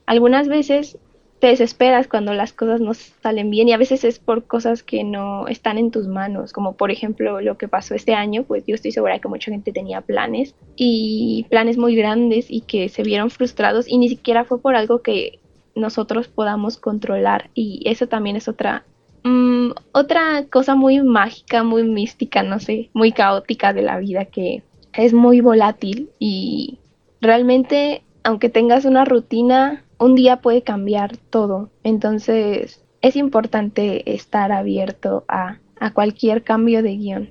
algunas 0.06 0.46
veces 0.46 0.98
te 1.40 1.48
desesperas 1.48 2.08
cuando 2.08 2.32
las 2.32 2.52
cosas 2.52 2.80
no 2.80 2.94
salen 2.94 3.50
bien 3.50 3.68
y 3.68 3.72
a 3.72 3.78
veces 3.78 4.04
es 4.04 4.18
por 4.18 4.44
cosas 4.46 4.82
que 4.82 5.04
no 5.04 5.48
están 5.48 5.76
en 5.76 5.90
tus 5.90 6.06
manos, 6.06 6.52
como 6.52 6.76
por 6.76 6.90
ejemplo 6.90 7.40
lo 7.40 7.58
que 7.58 7.68
pasó 7.68 7.94
este 7.94 8.14
año, 8.14 8.44
pues 8.44 8.64
yo 8.66 8.74
estoy 8.74 8.92
segura 8.92 9.18
que 9.18 9.28
mucha 9.28 9.50
gente 9.50 9.72
tenía 9.72 10.00
planes 10.00 10.54
y 10.76 11.46
planes 11.50 11.76
muy 11.76 11.94
grandes 11.94 12.46
y 12.48 12.62
que 12.62 12.88
se 12.88 13.02
vieron 13.02 13.30
frustrados 13.30 13.86
y 13.88 13.98
ni 13.98 14.08
siquiera 14.08 14.44
fue 14.44 14.60
por 14.60 14.76
algo 14.76 15.02
que 15.02 15.40
nosotros 15.74 16.28
podamos 16.28 16.78
controlar 16.78 17.50
y 17.54 17.82
eso 17.84 18.06
también 18.06 18.36
es 18.36 18.48
otra 18.48 18.84
mm, 19.24 19.72
otra 19.92 20.46
cosa 20.50 20.74
muy 20.74 21.02
mágica, 21.02 21.62
muy 21.62 21.84
mística, 21.84 22.42
no 22.42 22.60
sé, 22.60 22.88
muy 22.94 23.12
caótica 23.12 23.74
de 23.74 23.82
la 23.82 23.98
vida 23.98 24.24
que 24.24 24.62
es 24.94 25.12
muy 25.12 25.42
volátil 25.42 26.08
y 26.18 26.78
realmente, 27.20 28.02
aunque 28.24 28.48
tengas 28.48 28.84
una 28.84 29.04
rutina, 29.04 29.84
un 29.98 30.14
día 30.14 30.40
puede 30.40 30.62
cambiar 30.62 31.16
todo. 31.16 31.70
Entonces, 31.82 32.84
es 33.00 33.16
importante 33.16 34.14
estar 34.14 34.52
abierto 34.52 35.24
a, 35.28 35.58
cualquier 35.92 36.42
cambio 36.42 36.82
de 36.82 36.96
guion, 36.96 37.28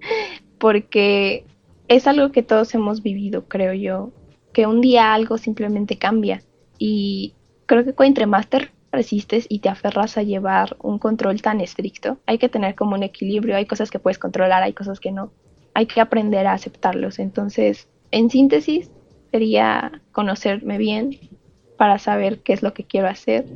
porque 0.58 1.44
es 1.88 2.06
algo 2.06 2.32
que 2.32 2.42
todos 2.42 2.74
hemos 2.74 3.02
vivido, 3.02 3.44
creo 3.48 3.74
yo, 3.74 4.10
que 4.52 4.66
un 4.66 4.80
día 4.80 5.12
algo 5.12 5.36
simplemente 5.36 5.98
cambia 5.98 6.42
y 6.78 7.34
creo 7.66 7.84
que 7.84 7.94
entre 8.04 8.26
más 8.26 8.48
te 8.48 8.70
resistes 8.90 9.46
y 9.48 9.60
te 9.60 9.68
aferras 9.68 10.16
a 10.16 10.22
llevar 10.22 10.76
un 10.82 10.98
control 10.98 11.42
tan 11.42 11.60
estricto, 11.60 12.18
hay 12.26 12.38
que 12.38 12.48
tener 12.48 12.74
como 12.74 12.94
un 12.96 13.02
equilibrio, 13.02 13.56
hay 13.56 13.66
cosas 13.66 13.90
que 13.90 13.98
puedes 13.98 14.18
controlar, 14.18 14.62
hay 14.62 14.72
cosas 14.72 14.98
que 14.98 15.12
no, 15.12 15.32
hay 15.74 15.86
que 15.86 16.00
aprender 16.00 16.46
a 16.46 16.54
aceptarlos. 16.54 17.18
Entonces, 17.18 17.88
en 18.10 18.30
síntesis, 18.30 18.90
sería 19.32 20.02
conocerme 20.12 20.78
bien 20.78 21.18
para 21.76 21.98
saber 21.98 22.40
qué 22.40 22.52
es 22.52 22.62
lo 22.62 22.74
que 22.74 22.84
quiero 22.84 23.08
hacer. 23.08 23.46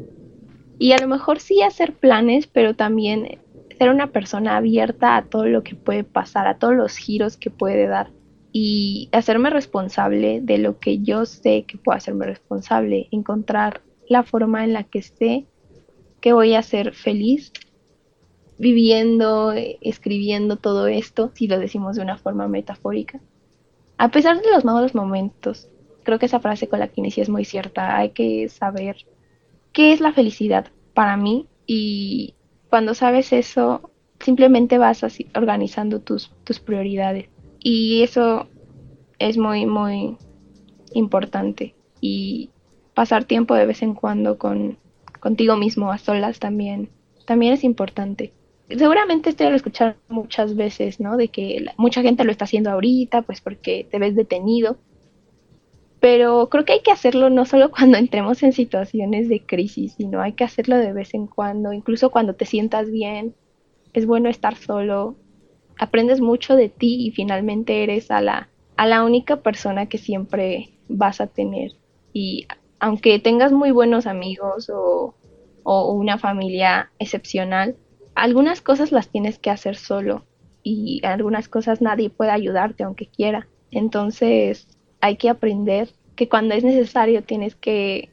Y 0.79 0.93
a 0.93 0.99
lo 0.99 1.07
mejor 1.07 1.39
sí 1.39 1.62
hacer 1.62 1.93
planes, 1.93 2.49
pero 2.49 2.75
también 2.75 3.39
ser 3.79 3.91
una 3.91 4.09
persona 4.09 4.57
abierta 4.57 5.17
a 5.17 5.27
todo 5.27 5.47
lo 5.47 5.62
que 5.62 5.77
puede 5.77 6.03
pasar, 6.03 6.47
a 6.47 6.59
todos 6.59 6.75
los 6.75 6.97
giros 6.97 7.37
que 7.37 7.51
puede 7.51 7.87
dar. 7.87 8.11
Y 8.53 9.11
hacerme 9.12 9.51
responsable 9.51 10.41
de 10.43 10.59
lo 10.59 10.79
que 10.79 11.01
yo 11.01 11.27
sé 11.27 11.65
que 11.69 11.77
puedo 11.77 11.97
hacerme 11.97 12.25
responsable. 12.25 13.09
Encontrar 13.11 13.83
la 14.09 14.23
forma 14.23 14.65
en 14.65 14.73
la 14.73 14.85
que 14.85 15.03
sé 15.03 15.47
que 16.21 16.33
voy 16.33 16.55
a 16.55 16.62
ser 16.62 16.95
feliz 16.95 17.53
viviendo, 18.59 19.53
escribiendo 19.53 20.57
todo 20.57 20.87
esto, 20.87 21.31
si 21.35 21.47
lo 21.47 21.59
decimos 21.59 21.97
de 21.97 22.03
una 22.03 22.17
forma 22.17 22.49
metafórica. 22.49 23.21
A 23.98 24.11
pesar 24.11 24.40
de 24.40 24.50
los 24.50 24.64
malos 24.64 24.94
momentos, 24.94 25.68
creo 26.02 26.18
que 26.18 26.26
esa 26.26 26.40
frase 26.40 26.68
con 26.68 26.78
la 26.80 26.88
que 26.88 27.02
es 27.04 27.28
muy 27.28 27.44
cierta. 27.44 27.96
Hay 27.96 28.11
que 28.11 28.48
saber 28.48 28.96
qué 29.72 29.92
es 29.92 30.00
la 30.00 30.12
felicidad 30.12 30.68
para 30.94 31.16
mí 31.16 31.46
y 31.66 32.35
cuando 32.70 32.94
sabes 32.94 33.32
eso, 33.32 33.90
simplemente 34.20 34.78
vas 34.78 35.04
así 35.04 35.26
organizando 35.35 36.00
tus, 36.00 36.32
tus 36.44 36.61
prioridades. 36.61 37.28
Y 37.61 38.02
eso 38.02 38.48
es 39.18 39.38
muy, 39.38 39.66
muy 39.66 40.16
importante. 40.92 41.74
Y 42.00 42.50
pasar 42.94 43.24
tiempo 43.24 43.54
de 43.54 43.66
vez 43.66 43.82
en 43.82 43.94
cuando 43.94 44.38
con, 44.38 44.78
contigo 45.20 45.56
mismo 45.56 45.90
a 45.90 45.98
solas 45.98 46.38
también, 46.38 46.90
también 47.26 47.52
es 47.52 47.64
importante. 47.64 48.32
Seguramente 48.68 49.31
esto 49.31 49.48
lo 49.48 49.57
escuchar 49.57 49.96
muchas 50.09 50.57
veces, 50.57 50.98
¿no? 50.98 51.16
De 51.16 51.29
que 51.29 51.66
mucha 51.76 52.02
gente 52.02 52.24
lo 52.24 52.33
está 52.33 52.44
haciendo 52.44 52.70
ahorita, 52.70 53.22
pues 53.22 53.40
porque 53.40 53.87
te 53.90 53.98
ves 53.98 54.16
detenido. 54.16 54.76
Pero 56.00 56.48
creo 56.48 56.64
que 56.64 56.72
hay 56.72 56.81
que 56.81 56.90
hacerlo 56.90 57.31
no 57.31 57.44
solo 57.44 57.70
cuando 57.76 57.96
entremos 57.96 58.42
en 58.42 58.52
situaciones 58.52 59.29
de 59.29 59.40
crisis, 59.44 59.94
sino 59.96 60.20
hay 60.20 60.33
que 60.33 60.44
hacerlo 60.44 60.76
de 60.76 60.92
vez 60.92 61.14
en 61.14 61.26
cuando, 61.26 61.72
incluso 61.72 62.11
cuando 62.11 62.35
te 62.35 62.44
sientas 62.44 62.90
bien. 62.90 63.35
Es 63.92 64.07
bueno 64.07 64.29
estar 64.29 64.57
solo. 64.57 65.16
Aprendes 65.79 66.20
mucho 66.20 66.57
de 66.57 66.68
ti 66.68 67.07
y 67.07 67.11
finalmente 67.12 67.83
eres 67.83 68.11
a 68.11 68.20
la, 68.20 68.48
a 68.76 68.87
la 68.87 69.05
única 69.05 69.37
persona 69.37 69.87
que 69.87 69.98
siempre 69.98 70.70
vas 70.88 71.20
a 71.20 71.26
tener. 71.26 71.72
Y 72.12 72.46
aunque 72.79 73.18
tengas 73.18 73.52
muy 73.52 73.70
buenos 73.70 74.07
amigos 74.07 74.70
o, 74.72 75.14
una 75.64 76.18
familia 76.18 76.92
excepcional, 77.00 77.76
algunas 78.16 78.61
cosas 78.61 78.90
las 78.90 79.09
tienes 79.09 79.38
que 79.38 79.50
hacer 79.50 79.76
solo 79.76 80.24
y 80.62 81.00
algunas 81.05 81.48
cosas 81.48 81.81
nadie 81.81 82.11
puede 82.11 82.33
ayudarte 82.33 82.83
aunque 82.83 83.07
quiera. 83.07 83.46
Entonces 83.70 84.66
hay 85.00 85.16
que 85.16 85.29
aprender 85.29 85.90
que 86.16 86.29
cuando 86.29 86.55
es 86.55 86.64
necesario 86.64 87.22
tienes 87.22 87.55
que 87.55 88.11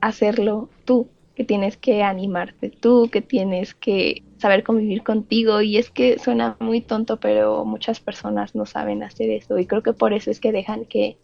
hacerlo 0.00 0.70
tú, 0.84 1.08
que 1.36 1.44
tienes 1.44 1.76
que 1.76 2.02
animarte 2.02 2.70
tú, 2.70 3.08
que 3.12 3.20
tienes 3.20 3.74
que 3.74 4.24
saber 4.38 4.64
convivir 4.64 5.02
contigo. 5.02 5.60
Y 5.60 5.76
es 5.76 5.90
que 5.90 6.18
suena 6.18 6.56
muy 6.58 6.80
tonto, 6.80 7.20
pero 7.20 7.64
muchas 7.64 8.00
personas 8.00 8.54
no 8.54 8.66
saben 8.66 9.02
hacer 9.02 9.30
eso. 9.30 9.58
Y 9.58 9.66
creo 9.66 9.82
que 9.82 9.92
por 9.92 10.12
eso 10.12 10.30
es 10.30 10.40
que 10.40 10.52
dejan 10.52 10.86
que, 10.86 11.18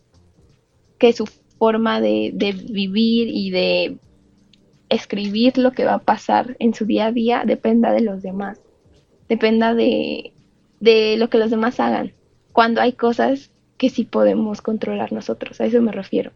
que 0.99 1.13
su 1.13 1.27
forma 1.59 2.01
de, 2.01 2.33
vivir 2.69 3.29
y 3.29 3.51
de 3.51 3.99
escribir 4.89 5.59
lo 5.59 5.73
que 5.73 5.85
va 5.85 5.95
a 5.95 5.99
pasar 6.03 6.57
en 6.59 6.75
su 6.75 6.85
día 6.85 7.07
a 7.07 7.13
día 7.13 7.43
dependa 7.45 7.93
de 7.93 8.01
los 8.01 8.23
demás, 8.23 8.61
dependa 9.29 9.75
de, 9.75 10.33
lo 10.81 11.29
que 11.29 11.39
los 11.39 11.51
demás 11.51 11.81
hagan, 11.81 12.13
cuando 12.53 12.81
hay 12.81 12.93
cosas 12.93 13.51
que 13.77 13.91
sí 13.91 14.05
podemos 14.05 14.63
controlar 14.63 15.13
nosotros, 15.13 15.61
a 15.61 15.67
eso 15.67 15.83
me 15.83 15.93
refiero. 15.93 16.33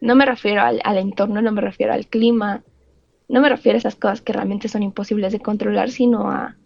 No 0.00 0.14
me 0.14 0.26
refiero 0.26 0.60
al, 0.60 0.98
entorno, 0.98 1.40
no 1.40 1.52
me 1.52 1.62
refiero 1.62 1.92
al 1.92 2.06
clima, 2.06 2.62
no 3.28 3.40
me 3.40 3.48
refiero 3.48 3.76
a 3.76 3.78
esas 3.78 3.96
cosas 3.96 4.20
que 4.20 4.32
realmente 4.32 4.68
son 4.68 4.82
imposibles 4.82 5.32
de 5.32 5.40
controlar, 5.40 5.90
sino 5.90 6.30
a, 6.30 6.56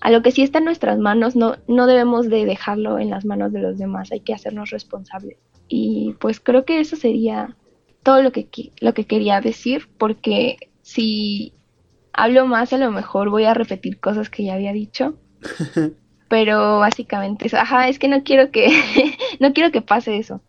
a 0.00 0.10
lo 0.10 0.22
que 0.22 0.30
sí 0.30 0.42
está 0.42 0.58
en 0.58 0.64
nuestras 0.64 0.98
manos, 0.98 1.36
no, 1.36 1.56
no 1.68 1.86
debemos 1.86 2.28
de 2.28 2.44
dejarlo 2.44 2.98
en 2.98 3.10
las 3.10 3.24
manos 3.24 3.52
de 3.52 3.60
los 3.60 3.78
demás, 3.78 4.10
hay 4.10 4.20
que 4.20 4.34
hacernos 4.34 4.70
responsables. 4.70 5.36
Y 5.68 6.14
pues 6.18 6.40
creo 6.40 6.64
que 6.64 6.80
eso 6.80 6.96
sería 6.96 7.54
todo 8.02 8.22
lo 8.22 8.32
que, 8.32 8.48
lo 8.80 8.94
que 8.94 9.04
quería 9.04 9.40
decir, 9.40 9.88
porque 9.98 10.56
si 10.88 11.52
hablo 12.14 12.46
más, 12.46 12.72
a 12.72 12.78
lo 12.78 12.90
mejor 12.90 13.28
voy 13.28 13.44
a 13.44 13.52
repetir 13.52 14.00
cosas 14.00 14.30
que 14.30 14.44
ya 14.44 14.54
había 14.54 14.72
dicho. 14.72 15.18
Pero 16.30 16.78
básicamente 16.78 17.46
eso. 17.46 17.58
Ajá, 17.58 17.88
es 17.88 17.98
que 17.98 18.08
no 18.08 18.22
quiero 18.22 18.50
que 18.50 18.68
no 19.40 19.52
quiero 19.52 19.70
que 19.70 19.82
pase 19.82 20.16
eso. 20.16 20.40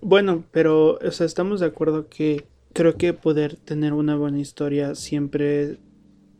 Bueno, 0.00 0.44
pero 0.50 0.98
o 0.98 1.10
sea, 1.10 1.26
estamos 1.26 1.60
de 1.60 1.66
acuerdo 1.66 2.08
que 2.08 2.46
creo 2.72 2.96
que 2.96 3.12
poder 3.12 3.56
tener 3.56 3.92
una 3.92 4.16
buena 4.16 4.38
historia 4.38 4.94
siempre 4.94 5.78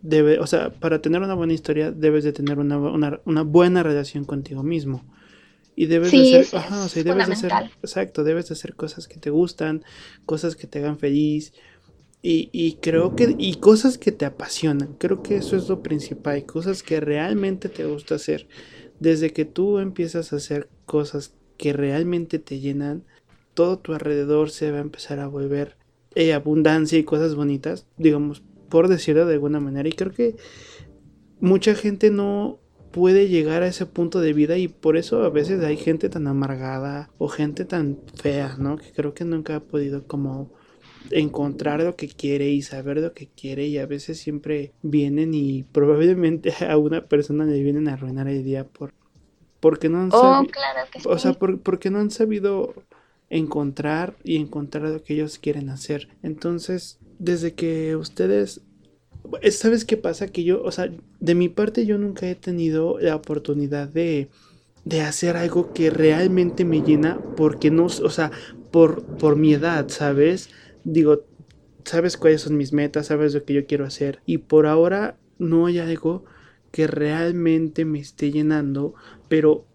debe, 0.01 0.39
o 0.39 0.47
sea, 0.47 0.71
para 0.71 1.01
tener 1.03 1.21
una 1.21 1.35
buena 1.35 1.53
historia 1.53 1.91
debes 1.91 2.25
de 2.25 2.33
tener 2.33 2.59
una, 2.59 2.79
una, 2.79 3.21
una 3.25 3.43
buena 3.43 3.83
relación 3.83 4.25
contigo 4.25 4.63
mismo. 4.63 5.05
Y 5.77 5.87
debes 5.87 6.13
de 6.13 6.39
hacer, 6.39 6.59
ajá, 6.59 6.85
o 6.85 6.89
sea, 6.89 7.03
debes 7.03 7.27
de 7.27 7.33
hacer, 7.33 7.53
exacto, 7.83 8.23
debes 8.23 8.49
de 8.49 8.53
hacer 8.53 8.77
cosas 8.77 9.09
que 9.09 9.19
te 9.19 9.31
gustan, 9.31 9.85
cosas 10.25 10.55
que 10.55 10.69
te 10.69 10.79
hagan 10.79 10.99
feliz. 10.99 11.53
Y, 12.27 12.49
y 12.53 12.77
creo 12.77 13.15
que, 13.15 13.35
y 13.37 13.57
cosas 13.57 13.99
que 13.99 14.11
te 14.11 14.25
apasionan. 14.25 14.95
Creo 14.99 15.23
que 15.23 15.37
eso 15.37 15.57
es 15.57 15.69
lo 15.69 15.83
principal. 15.83 16.47
Cosas 16.47 16.83
que 16.83 16.99
realmente 16.99 17.69
te 17.69 17.85
gusta 17.85 18.15
hacer. 18.15 18.49
Desde 18.99 19.35
que 19.35 19.45
tú 19.45 19.79
empiezas 19.79 20.33
a 20.33 20.37
hacer 20.37 20.71
cosas 20.87 21.35
que 21.59 21.75
realmente 21.75 22.39
te 22.39 22.61
llenan, 22.61 23.05
todo 23.53 23.79
tu 23.79 23.93
alrededor 23.93 24.51
se 24.51 24.71
va 24.71 24.79
a 24.79 24.81
empezar 24.81 25.21
a 25.21 25.27
volver 25.27 25.77
eh, 26.15 26.33
abundancia 26.33 26.99
y 26.99 27.05
cosas 27.05 27.35
bonitas, 27.35 27.87
digamos, 27.99 28.43
por 28.71 28.89
decirlo 28.89 29.27
de 29.27 29.35
alguna 29.35 29.61
manera. 29.61 29.87
Y 29.87 29.93
creo 29.93 30.13
que 30.13 30.37
mucha 31.41 31.75
gente 31.75 32.11
no, 32.11 32.59
puede 32.95 33.27
llegar 33.27 33.65
a 33.65 33.67
ese 33.67 33.87
punto 33.87 34.21
de 34.21 34.33
vida 34.33 34.57
y 34.57 34.69
por 34.69 34.97
eso 34.97 35.25
a 35.25 35.29
veces 35.29 35.65
hay 35.65 35.77
gente 35.77 36.09
tan 36.09 36.29
amargada 36.29 37.11
o 37.19 37.27
gente 37.27 37.65
tan 37.65 37.99
fea, 38.15 38.55
¿no? 38.57 38.77
Que 38.77 38.93
creo 38.93 39.15
que 39.15 39.25
nunca 39.25 39.57
ha 39.57 39.61
podido 39.61 40.07
como 40.07 40.53
encontrar 41.11 41.83
lo 41.83 41.97
que 41.97 42.09
quiere 42.09 42.51
y 42.51 42.63
saber 42.63 42.99
lo 42.99 43.13
que 43.13 43.29
quiere 43.29 43.67
y 43.67 43.79
a 43.79 43.87
veces 43.87 44.19
siempre 44.19 44.73
vienen 44.83 45.35
y 45.35 45.65
probablemente 45.65 46.53
a 46.69 46.77
una 46.79 47.07
persona 47.07 47.45
le 47.45 47.63
vienen 47.63 47.89
a 47.89 47.95
arruinar 47.95 48.29
el 48.29 48.45
día 48.45 48.65
por 48.65 48.93
porque 49.61 49.89
no 49.89 50.03
han 50.03 50.11
oh, 50.13 50.21
sabido 50.21 51.11
o 51.11 51.19
sea 51.19 51.33
por, 51.35 51.61
porque 51.61 51.91
no 51.91 51.99
han 51.99 52.11
sabido 52.11 52.75
encontrar 53.31 54.15
y 54.23 54.37
encontrar 54.37 54.89
lo 54.89 55.03
que 55.03 55.15
ellos 55.15 55.39
quieren 55.39 55.71
hacer 55.71 56.09
entonces 56.23 56.99
desde 57.19 57.55
que 57.55 57.97
ustedes 57.97 58.61
¿Sabes 59.51 59.87
qué 59.87 59.97
pasa? 59.97 60.29
Que 60.29 60.45
yo, 60.45 60.63
o 60.63 60.71
sea, 60.71 60.91
de 61.19 61.35
mi 61.35 61.49
parte 61.49 61.87
yo 61.87 61.97
nunca 61.97 62.29
he 62.29 62.35
tenido 62.35 62.99
la 62.99 63.17
oportunidad 63.17 63.89
de, 63.89 64.29
de 64.85 65.01
hacer 65.01 65.39
algo 65.39 65.73
que 65.73 65.89
realmente 65.89 66.67
me 66.67 66.83
llena 66.83 67.19
porque 67.35 67.71
no, 67.71 67.87
o 67.87 68.11
sea, 68.11 68.31
por, 68.71 69.05
por 69.05 69.37
mi 69.37 69.55
edad, 69.55 69.89
¿sabes? 69.89 70.51
Digo, 70.85 71.25
sabes 71.85 72.17
cuáles 72.17 72.43
son 72.43 72.57
mis 72.57 72.73
metas, 72.73 73.07
sabes 73.07 73.35
lo 73.35 73.45
que 73.45 73.55
yo 73.55 73.67
quiero 73.67 73.85
hacer 73.85 74.21
y 74.27 74.39
por 74.39 74.67
ahora 74.67 75.19
no 75.39 75.67
hay 75.67 75.79
algo 75.79 76.25
que 76.71 76.87
realmente 76.87 77.85
me 77.85 78.01
esté 78.01 78.31
llenando, 78.31 78.95
pero 79.29 79.67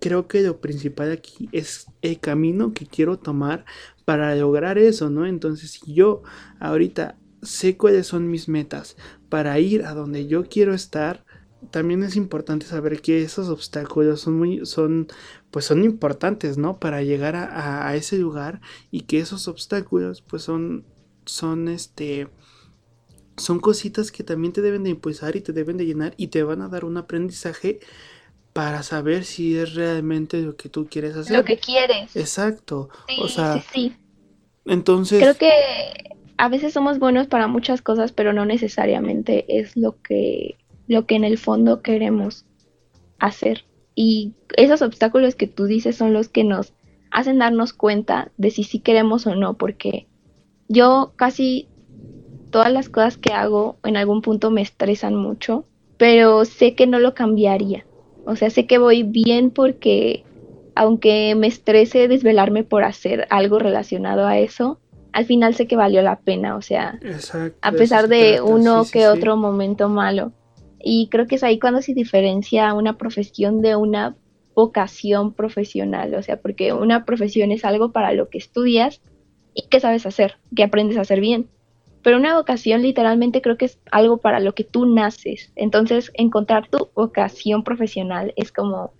creo 0.00 0.28
que 0.28 0.42
lo 0.42 0.60
principal 0.60 1.10
aquí 1.10 1.48
es 1.52 1.86
el 2.02 2.20
camino 2.20 2.72
que 2.72 2.86
quiero 2.86 3.18
tomar 3.18 3.64
para 4.04 4.34
lograr 4.34 4.78
eso, 4.78 5.10
¿no? 5.10 5.26
Entonces, 5.26 5.70
si 5.72 5.94
yo 5.94 6.22
ahorita 6.60 7.18
sé 7.42 7.76
cuáles 7.76 8.06
son 8.06 8.30
mis 8.30 8.48
metas 8.48 8.96
para 9.28 9.58
ir 9.58 9.84
a 9.84 9.94
donde 9.94 10.26
yo 10.26 10.44
quiero 10.44 10.74
estar, 10.74 11.24
también 11.70 12.02
es 12.02 12.16
importante 12.16 12.66
saber 12.66 13.00
que 13.00 13.22
esos 13.22 13.48
obstáculos 13.48 14.20
son 14.20 14.34
muy, 14.34 14.66
son, 14.66 15.08
pues 15.54 15.66
son 15.66 15.84
importantes, 15.84 16.58
¿no? 16.58 16.80
Para 16.80 17.04
llegar 17.04 17.36
a, 17.36 17.94
ese 17.94 18.18
lugar 18.18 18.60
y 18.90 19.02
que 19.02 19.20
esos 19.20 19.46
obstáculos, 19.46 20.20
pues 20.20 20.42
son, 20.42 20.84
son 21.26 21.68
este, 21.68 22.26
son 23.36 23.60
cositas 23.60 24.10
que 24.10 24.24
también 24.24 24.52
te 24.52 24.62
deben 24.62 24.82
de 24.82 24.90
impulsar 24.90 25.36
y 25.36 25.42
te 25.42 25.52
deben 25.52 25.76
de 25.76 25.86
llenar 25.86 26.12
y 26.16 26.26
te 26.26 26.42
van 26.42 26.60
a 26.60 26.66
dar 26.66 26.84
un 26.84 26.96
aprendizaje 26.96 27.78
para 28.52 28.82
saber 28.82 29.24
si 29.24 29.56
es 29.56 29.76
realmente 29.76 30.42
lo 30.42 30.56
que 30.56 30.68
tú 30.68 30.88
quieres 30.90 31.14
hacer. 31.14 31.36
Lo 31.36 31.44
que 31.44 31.58
quieres. 31.58 32.16
Exacto. 32.16 32.88
o 33.22 33.28
sea, 33.28 33.60
sí, 33.60 33.62
sí. 33.72 33.96
entonces. 34.64 35.20
Creo 35.20 35.36
que 35.36 35.52
a 36.36 36.48
veces 36.48 36.72
somos 36.72 36.98
buenos 36.98 37.28
para 37.28 37.46
muchas 37.46 37.80
cosas, 37.80 38.10
pero 38.10 38.32
no 38.32 38.44
necesariamente 38.44 39.44
es 39.60 39.76
lo 39.76 40.02
que, 40.02 40.56
lo 40.88 41.06
que 41.06 41.14
en 41.14 41.22
el 41.22 41.38
fondo 41.38 41.80
queremos 41.80 42.44
hacer. 43.20 43.64
Y 43.94 44.32
esos 44.56 44.82
obstáculos 44.82 45.34
que 45.34 45.46
tú 45.46 45.64
dices 45.64 45.96
son 45.96 46.12
los 46.12 46.28
que 46.28 46.44
nos 46.44 46.72
hacen 47.10 47.38
darnos 47.38 47.72
cuenta 47.72 48.32
de 48.36 48.50
si 48.50 48.64
sí 48.64 48.80
queremos 48.80 49.26
o 49.26 49.36
no, 49.36 49.54
porque 49.54 50.06
yo 50.68 51.12
casi 51.16 51.68
todas 52.50 52.72
las 52.72 52.88
cosas 52.88 53.16
que 53.16 53.32
hago 53.32 53.76
en 53.84 53.96
algún 53.96 54.22
punto 54.22 54.50
me 54.50 54.62
estresan 54.62 55.14
mucho, 55.14 55.64
pero 55.96 56.44
sé 56.44 56.74
que 56.74 56.86
no 56.86 56.98
lo 56.98 57.14
cambiaría. 57.14 57.86
O 58.26 58.36
sea, 58.36 58.50
sé 58.50 58.66
que 58.66 58.78
voy 58.78 59.02
bien 59.02 59.50
porque 59.50 60.24
aunque 60.74 61.34
me 61.36 61.46
estrese 61.46 62.08
desvelarme 62.08 62.64
por 62.64 62.84
hacer 62.84 63.26
algo 63.30 63.58
relacionado 63.58 64.26
a 64.26 64.38
eso, 64.38 64.80
al 65.12 65.26
final 65.26 65.54
sé 65.54 65.66
que 65.68 65.76
valió 65.76 66.02
la 66.02 66.18
pena, 66.18 66.56
o 66.56 66.62
sea, 66.62 66.98
a 67.60 67.72
pesar 67.72 68.08
de 68.08 68.40
uno 68.40 68.84
que 68.90 69.06
otro 69.06 69.36
momento 69.36 69.88
malo. 69.88 70.32
Y 70.86 71.08
creo 71.08 71.26
que 71.26 71.36
es 71.36 71.42
ahí 71.42 71.58
cuando 71.58 71.80
se 71.80 71.94
diferencia 71.94 72.74
una 72.74 72.98
profesión 72.98 73.62
de 73.62 73.74
una 73.74 74.16
vocación 74.54 75.32
profesional, 75.32 76.14
o 76.14 76.22
sea, 76.22 76.42
porque 76.42 76.74
una 76.74 77.06
profesión 77.06 77.52
es 77.52 77.64
algo 77.64 77.90
para 77.90 78.12
lo 78.12 78.28
que 78.28 78.36
estudias 78.36 79.00
y 79.54 79.66
que 79.68 79.80
sabes 79.80 80.04
hacer, 80.04 80.36
que 80.54 80.62
aprendes 80.62 80.98
a 80.98 81.00
hacer 81.00 81.20
bien. 81.20 81.48
pero 82.02 82.18
una 82.18 82.36
vocación 82.36 82.82
literalmente 82.82 83.40
creo 83.40 83.56
que 83.56 83.64
es 83.64 83.78
algo 83.90 84.18
para 84.18 84.38
lo 84.38 84.54
que 84.54 84.62
tú 84.64 84.84
naces. 84.84 85.52
Entonces, 85.56 86.10
encontrar 86.12 86.68
tu 86.68 86.90
vocación 86.94 87.64
profesional 87.64 88.34
es 88.36 88.52
como 88.52 88.92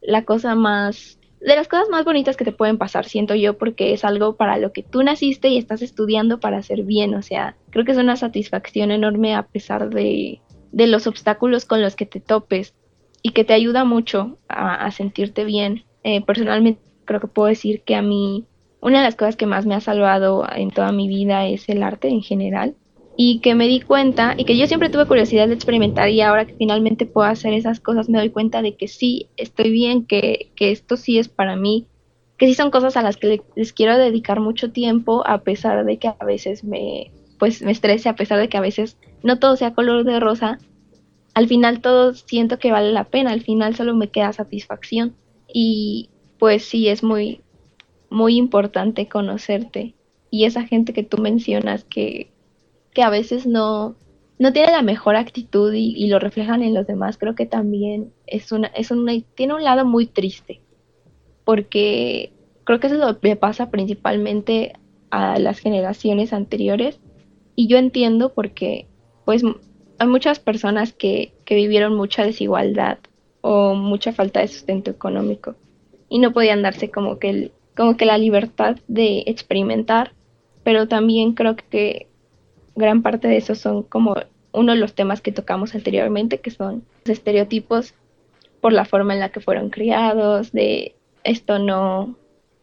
la 0.00 0.24
cosa 0.24 0.56
más, 0.56 1.20
de 1.40 1.54
las 1.54 1.68
cosas 1.68 1.88
más 1.88 2.04
bonitas 2.04 2.36
que 2.36 2.44
te 2.44 2.50
pueden 2.50 2.78
pasar, 2.78 3.04
siento 3.04 3.36
yo, 3.36 3.58
porque 3.58 3.92
es 3.92 4.04
algo 4.04 4.36
para 4.36 4.58
lo 4.58 4.72
que 4.72 4.82
tú 4.82 5.04
naciste 5.04 5.46
y 5.50 5.58
estás 5.58 5.82
estudiando 5.82 6.40
para 6.40 6.58
hacer 6.58 6.82
bien. 6.82 7.14
O 7.14 7.22
sea, 7.22 7.56
creo 7.70 7.84
que 7.84 7.92
es 7.92 7.98
una 7.98 8.16
satisfacción 8.16 8.90
enorme 8.90 9.36
a 9.36 9.44
pesar 9.44 9.88
de, 9.90 10.40
de 10.72 10.86
los 10.86 11.06
obstáculos 11.06 11.64
con 11.64 11.82
los 11.82 11.96
que 11.96 12.06
te 12.06 12.20
topes 12.20 12.74
y 13.22 13.30
que 13.30 13.44
te 13.44 13.54
ayuda 13.54 13.84
mucho 13.84 14.38
a, 14.48 14.90
sentirte 14.90 15.44
bien. 15.44 15.84
Eh, 16.04 16.24
personalmente 16.24 16.80
creo 17.04 17.20
que 17.20 17.26
puedo 17.26 17.48
decir 17.48 17.82
que 17.82 17.94
a 17.94 18.02
mí 18.02 18.44
una 18.80 18.98
de 18.98 19.04
las 19.04 19.16
cosas 19.16 19.36
que 19.36 19.46
más 19.46 19.66
me 19.66 19.74
ha 19.74 19.80
salvado 19.80 20.46
en 20.54 20.70
toda 20.70 20.92
mi 20.92 21.08
vida 21.08 21.46
es 21.46 21.68
el 21.68 21.82
arte 21.82 22.08
en 22.08 22.22
general 22.22 22.74
y 23.16 23.40
que 23.40 23.56
me 23.56 23.66
di 23.66 23.80
cuenta 23.80 24.34
y 24.36 24.44
que 24.44 24.56
yo 24.56 24.68
siempre 24.68 24.90
tuve 24.90 25.06
curiosidad 25.06 25.48
de 25.48 25.54
experimentar 25.54 26.08
y 26.10 26.20
ahora 26.20 26.46
que 26.46 26.54
finalmente 26.54 27.04
puedo 27.04 27.26
hacer 27.26 27.52
esas 27.52 27.80
cosas 27.80 28.08
me 28.08 28.18
doy 28.18 28.30
cuenta 28.30 28.62
de 28.62 28.76
que 28.76 28.86
sí, 28.86 29.28
estoy 29.36 29.72
bien, 29.72 30.06
que, 30.06 30.52
que 30.54 30.70
esto 30.70 30.96
sí 30.96 31.18
es 31.18 31.28
para 31.28 31.56
mí, 31.56 31.88
que 32.36 32.46
sí 32.46 32.54
son 32.54 32.70
cosas 32.70 32.96
a 32.96 33.02
las 33.02 33.16
que 33.16 33.42
les 33.56 33.72
quiero 33.72 33.98
dedicar 33.98 34.38
mucho 34.38 34.70
tiempo 34.70 35.26
a 35.26 35.42
pesar 35.42 35.84
de 35.84 35.98
que 35.98 36.06
a 36.08 36.24
veces 36.24 36.62
me 36.62 37.10
pues 37.40 37.62
me 37.62 37.72
estrese, 37.72 38.08
a 38.08 38.16
pesar 38.16 38.38
de 38.38 38.48
que 38.48 38.56
a 38.56 38.60
veces 38.60 38.96
no 39.22 39.38
todo 39.38 39.56
sea 39.56 39.74
color 39.74 40.04
de 40.04 40.20
rosa, 40.20 40.58
al 41.34 41.48
final 41.48 41.80
todo 41.80 42.14
siento 42.14 42.58
que 42.58 42.72
vale 42.72 42.92
la 42.92 43.04
pena, 43.04 43.32
al 43.32 43.42
final 43.42 43.76
solo 43.76 43.94
me 43.94 44.08
queda 44.08 44.32
satisfacción. 44.32 45.14
Y 45.52 46.10
pues 46.38 46.64
sí 46.64 46.88
es 46.88 47.02
muy 47.02 47.40
muy 48.10 48.36
importante 48.36 49.08
conocerte 49.08 49.94
y 50.30 50.44
esa 50.44 50.64
gente 50.64 50.92
que 50.92 51.02
tú 51.02 51.18
mencionas 51.18 51.84
que, 51.84 52.30
que 52.92 53.02
a 53.02 53.10
veces 53.10 53.46
no, 53.46 53.96
no 54.38 54.52
tiene 54.52 54.72
la 54.72 54.82
mejor 54.82 55.16
actitud 55.16 55.72
y, 55.74 56.06
lo 56.06 56.18
reflejan 56.18 56.62
en 56.62 56.74
los 56.74 56.86
demás, 56.86 57.18
creo 57.18 57.34
que 57.34 57.46
también 57.46 58.12
es 58.26 58.52
una, 58.52 58.68
es 58.68 58.90
una, 58.90 59.12
tiene 59.34 59.54
un 59.54 59.64
lado 59.64 59.84
muy 59.84 60.06
triste, 60.06 60.60
porque 61.44 62.32
creo 62.64 62.80
que 62.80 62.86
eso 62.86 62.96
es 62.96 63.02
lo 63.02 63.18
que 63.18 63.36
pasa 63.36 63.70
principalmente 63.70 64.74
a 65.10 65.38
las 65.38 65.58
generaciones 65.58 66.32
anteriores, 66.32 67.00
y 67.54 67.66
yo 67.66 67.78
entiendo 67.78 68.32
porque 68.34 68.86
pues 69.28 69.42
hay 69.98 70.08
muchas 70.08 70.38
personas 70.38 70.94
que, 70.94 71.34
que 71.44 71.54
vivieron 71.54 71.94
mucha 71.94 72.24
desigualdad 72.24 72.96
o 73.42 73.74
mucha 73.74 74.10
falta 74.14 74.40
de 74.40 74.48
sustento 74.48 74.90
económico 74.90 75.54
y 76.08 76.18
no 76.18 76.32
podían 76.32 76.62
darse 76.62 76.90
como 76.90 77.18
que 77.18 77.28
el, 77.28 77.52
como 77.76 77.98
que 77.98 78.06
la 78.06 78.16
libertad 78.16 78.78
de 78.88 79.24
experimentar, 79.26 80.12
pero 80.64 80.88
también 80.88 81.34
creo 81.34 81.56
que 81.56 82.06
gran 82.74 83.02
parte 83.02 83.28
de 83.28 83.36
eso 83.36 83.54
son 83.54 83.82
como 83.82 84.14
uno 84.52 84.72
de 84.72 84.78
los 84.78 84.94
temas 84.94 85.20
que 85.20 85.30
tocamos 85.30 85.74
anteriormente, 85.74 86.40
que 86.40 86.50
son 86.50 86.84
los 87.04 87.18
estereotipos 87.18 87.92
por 88.62 88.72
la 88.72 88.86
forma 88.86 89.12
en 89.12 89.20
la 89.20 89.28
que 89.28 89.40
fueron 89.40 89.68
criados, 89.68 90.52
de 90.52 90.94
esto 91.22 91.58
no, 91.58 92.16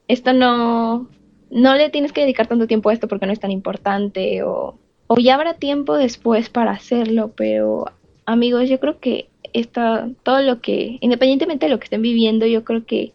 esto 0.08 0.34
no, 0.34 1.10
no 1.52 1.76
le 1.76 1.92
tienes 1.92 2.12
que 2.12 2.22
dedicar 2.22 2.48
tanto 2.48 2.66
tiempo 2.66 2.90
a 2.90 2.94
esto 2.94 3.08
porque 3.08 3.28
no 3.28 3.34
es 3.34 3.40
tan 3.40 3.52
importante, 3.52 4.42
o, 4.42 4.80
o 5.08 5.18
ya 5.18 5.36
habrá 5.36 5.56
tiempo 5.56 5.96
después 5.96 6.50
para 6.50 6.72
hacerlo, 6.72 7.34
pero 7.36 7.86
amigos, 8.26 8.70
yo 8.70 8.80
creo 8.80 9.00
que 9.00 9.30
esto, 9.54 9.82
todo 10.24 10.42
lo 10.42 10.62
que, 10.62 10.98
independientemente 11.02 11.68
de 11.68 11.72
lo 11.72 11.80
que 11.80 11.86
estén 11.86 12.02
viviendo, 12.02 12.46
yo 12.46 12.64
creo 12.64 12.86
que 12.86 13.14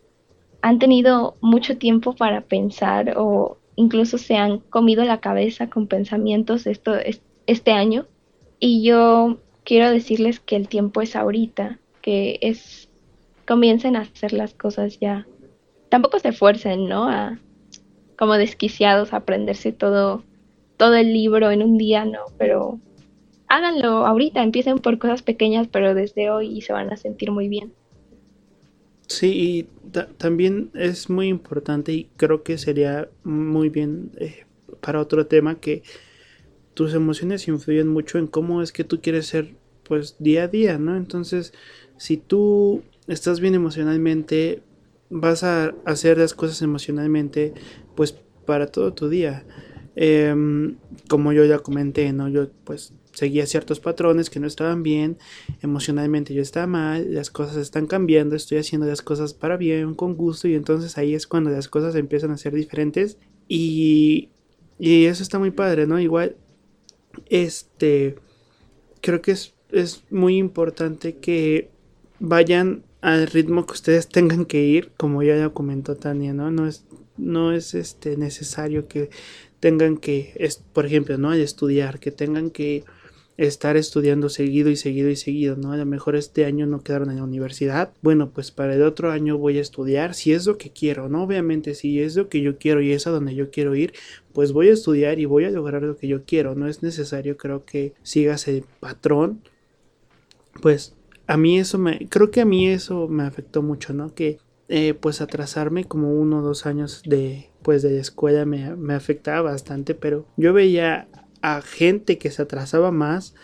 han 0.62 0.78
tenido 0.78 1.36
mucho 1.40 1.76
tiempo 1.78 2.14
para 2.14 2.42
pensar 2.42 3.14
o 3.16 3.58
incluso 3.76 4.18
se 4.18 4.36
han 4.36 4.58
comido 4.58 5.04
la 5.04 5.20
cabeza 5.20 5.68
con 5.68 5.86
pensamientos 5.86 6.66
esto, 6.66 6.92
este 7.46 7.72
año. 7.72 8.06
Y 8.58 8.82
yo 8.82 9.38
quiero 9.64 9.90
decirles 9.90 10.40
que 10.40 10.56
el 10.56 10.68
tiempo 10.68 11.00
es 11.00 11.16
ahorita, 11.16 11.78
que 12.02 12.38
es 12.42 12.88
comiencen 13.46 13.96
a 13.96 14.02
hacer 14.02 14.32
las 14.32 14.54
cosas 14.54 14.98
ya. 15.00 15.26
Tampoco 15.88 16.18
se 16.18 16.28
esfuercen, 16.28 16.88
¿no? 16.88 17.08
A, 17.08 17.38
como 18.16 18.34
desquiciados 18.34 19.12
a 19.12 19.18
aprenderse 19.18 19.72
todo, 19.72 20.22
todo 20.80 20.94
el 20.94 21.12
libro 21.12 21.50
en 21.50 21.62
un 21.62 21.76
día, 21.76 22.06
no, 22.06 22.20
pero 22.38 22.80
háganlo 23.48 24.06
ahorita, 24.06 24.42
empiecen 24.42 24.78
por 24.78 24.98
cosas 24.98 25.20
pequeñas, 25.20 25.68
pero 25.70 25.94
desde 25.94 26.30
hoy 26.30 26.62
se 26.62 26.72
van 26.72 26.90
a 26.90 26.96
sentir 26.96 27.30
muy 27.30 27.48
bien. 27.48 27.74
Sí, 29.06 29.26
y 29.28 29.68
también 30.16 30.70
es 30.72 31.10
muy 31.10 31.28
importante 31.28 31.92
y 31.92 32.08
creo 32.16 32.42
que 32.42 32.56
sería 32.56 33.10
muy 33.24 33.68
bien 33.68 34.12
eh, 34.16 34.46
para 34.80 35.02
otro 35.02 35.26
tema 35.26 35.60
que 35.60 35.82
tus 36.72 36.94
emociones 36.94 37.46
influyen 37.46 37.88
mucho 37.88 38.16
en 38.16 38.26
cómo 38.26 38.62
es 38.62 38.72
que 38.72 38.84
tú 38.84 39.02
quieres 39.02 39.26
ser 39.26 39.50
pues 39.82 40.16
día 40.18 40.44
a 40.44 40.48
día, 40.48 40.78
¿no? 40.78 40.96
Entonces, 40.96 41.52
si 41.98 42.16
tú 42.16 42.84
estás 43.06 43.40
bien 43.40 43.54
emocionalmente, 43.54 44.62
vas 45.10 45.42
a 45.44 45.74
hacer 45.84 46.16
las 46.16 46.32
cosas 46.32 46.62
emocionalmente 46.62 47.52
pues 47.96 48.16
para 48.46 48.68
todo 48.68 48.94
tu 48.94 49.10
día. 49.10 49.44
Em, 49.96 50.76
como 51.08 51.32
yo 51.32 51.44
ya 51.44 51.58
comenté, 51.58 52.12
¿no? 52.12 52.28
Yo 52.28 52.48
pues 52.64 52.92
seguía 53.12 53.46
ciertos 53.46 53.80
patrones 53.80 54.30
que 54.30 54.38
no 54.38 54.46
estaban 54.46 54.82
bien, 54.82 55.18
emocionalmente 55.62 56.32
yo 56.32 56.42
estaba 56.42 56.66
mal, 56.66 57.12
las 57.12 57.30
cosas 57.30 57.56
están 57.56 57.86
cambiando, 57.86 58.36
estoy 58.36 58.58
haciendo 58.58 58.86
las 58.86 59.02
cosas 59.02 59.34
para 59.34 59.56
bien, 59.56 59.94
con 59.94 60.14
gusto, 60.14 60.46
y 60.46 60.54
entonces 60.54 60.96
ahí 60.96 61.14
es 61.14 61.26
cuando 61.26 61.50
las 61.50 61.68
cosas 61.68 61.96
empiezan 61.96 62.30
a 62.30 62.38
ser 62.38 62.54
diferentes 62.54 63.18
y, 63.48 64.28
y 64.78 65.06
eso 65.06 65.22
está 65.22 65.38
muy 65.38 65.50
padre, 65.50 65.86
¿no? 65.86 65.98
Igual, 65.98 66.36
este, 67.26 68.14
creo 69.00 69.20
que 69.20 69.32
es, 69.32 69.54
es 69.72 70.04
muy 70.10 70.36
importante 70.36 71.16
que 71.16 71.68
vayan 72.20 72.84
al 73.00 73.26
ritmo 73.26 73.66
que 73.66 73.72
ustedes 73.72 74.08
tengan 74.08 74.44
que 74.44 74.62
ir, 74.62 74.92
como 74.96 75.22
ya 75.22 75.48
comentó 75.50 75.96
Tania, 75.96 76.32
¿no? 76.32 76.50
No 76.50 76.66
es, 76.66 76.84
no 77.16 77.52
es 77.52 77.74
este, 77.74 78.16
necesario 78.16 78.86
que 78.86 79.10
tengan 79.60 79.96
que, 79.98 80.34
por 80.72 80.86
ejemplo, 80.86 81.16
¿no? 81.18 81.32
Estudiar, 81.32 82.00
que 82.00 82.10
tengan 82.10 82.50
que 82.50 82.84
estar 83.36 83.78
estudiando 83.78 84.28
seguido 84.28 84.68
y 84.68 84.76
seguido 84.76 85.08
y 85.08 85.16
seguido, 85.16 85.56
¿no? 85.56 85.72
A 85.72 85.76
lo 85.78 85.86
mejor 85.86 86.14
este 86.14 86.44
año 86.44 86.66
no 86.66 86.82
quedaron 86.82 87.10
en 87.10 87.16
la 87.16 87.24
universidad. 87.24 87.90
Bueno, 88.02 88.30
pues 88.30 88.50
para 88.50 88.74
el 88.74 88.82
otro 88.82 89.10
año 89.10 89.38
voy 89.38 89.56
a 89.56 89.62
estudiar 89.62 90.14
si 90.14 90.32
es 90.32 90.46
lo 90.46 90.58
que 90.58 90.70
quiero, 90.70 91.08
¿no? 91.08 91.22
Obviamente 91.22 91.74
si 91.74 92.02
es 92.02 92.16
lo 92.16 92.28
que 92.28 92.42
yo 92.42 92.58
quiero 92.58 92.82
y 92.82 92.92
es 92.92 93.06
a 93.06 93.10
donde 93.10 93.34
yo 93.34 93.50
quiero 93.50 93.74
ir, 93.74 93.94
pues 94.34 94.52
voy 94.52 94.68
a 94.68 94.72
estudiar 94.72 95.18
y 95.18 95.24
voy 95.24 95.44
a 95.44 95.50
lograr 95.50 95.82
lo 95.82 95.96
que 95.96 96.06
yo 96.06 96.24
quiero. 96.24 96.54
No 96.54 96.68
es 96.68 96.82
necesario, 96.82 97.38
creo 97.38 97.64
que 97.64 97.94
sigas 98.02 98.46
el 98.46 98.64
patrón. 98.78 99.40
Pues 100.60 100.94
a 101.26 101.36
mí 101.36 101.58
eso 101.58 101.78
me, 101.78 102.08
creo 102.08 102.30
que 102.30 102.42
a 102.42 102.44
mí 102.44 102.68
eso 102.68 103.08
me 103.08 103.22
afectó 103.22 103.62
mucho, 103.62 103.94
¿no? 103.94 104.14
Que 104.14 104.38
eh, 104.68 104.94
pues 104.94 105.20
atrasarme 105.20 105.84
como 105.84 106.12
uno 106.12 106.40
o 106.40 106.42
dos 106.42 106.66
años 106.66 107.02
de 107.06 107.49
pues 107.62 107.82
de 107.82 107.92
la 107.92 108.00
escuela 108.00 108.44
me, 108.44 108.74
me 108.76 108.94
afectaba 108.94 109.42
bastante, 109.42 109.94
pero 109.94 110.26
yo 110.36 110.52
veía 110.52 111.08
a 111.42 111.62
gente 111.62 112.18
que 112.18 112.30
se 112.30 112.42
atrasaba 112.42 112.90
más, 112.90 113.34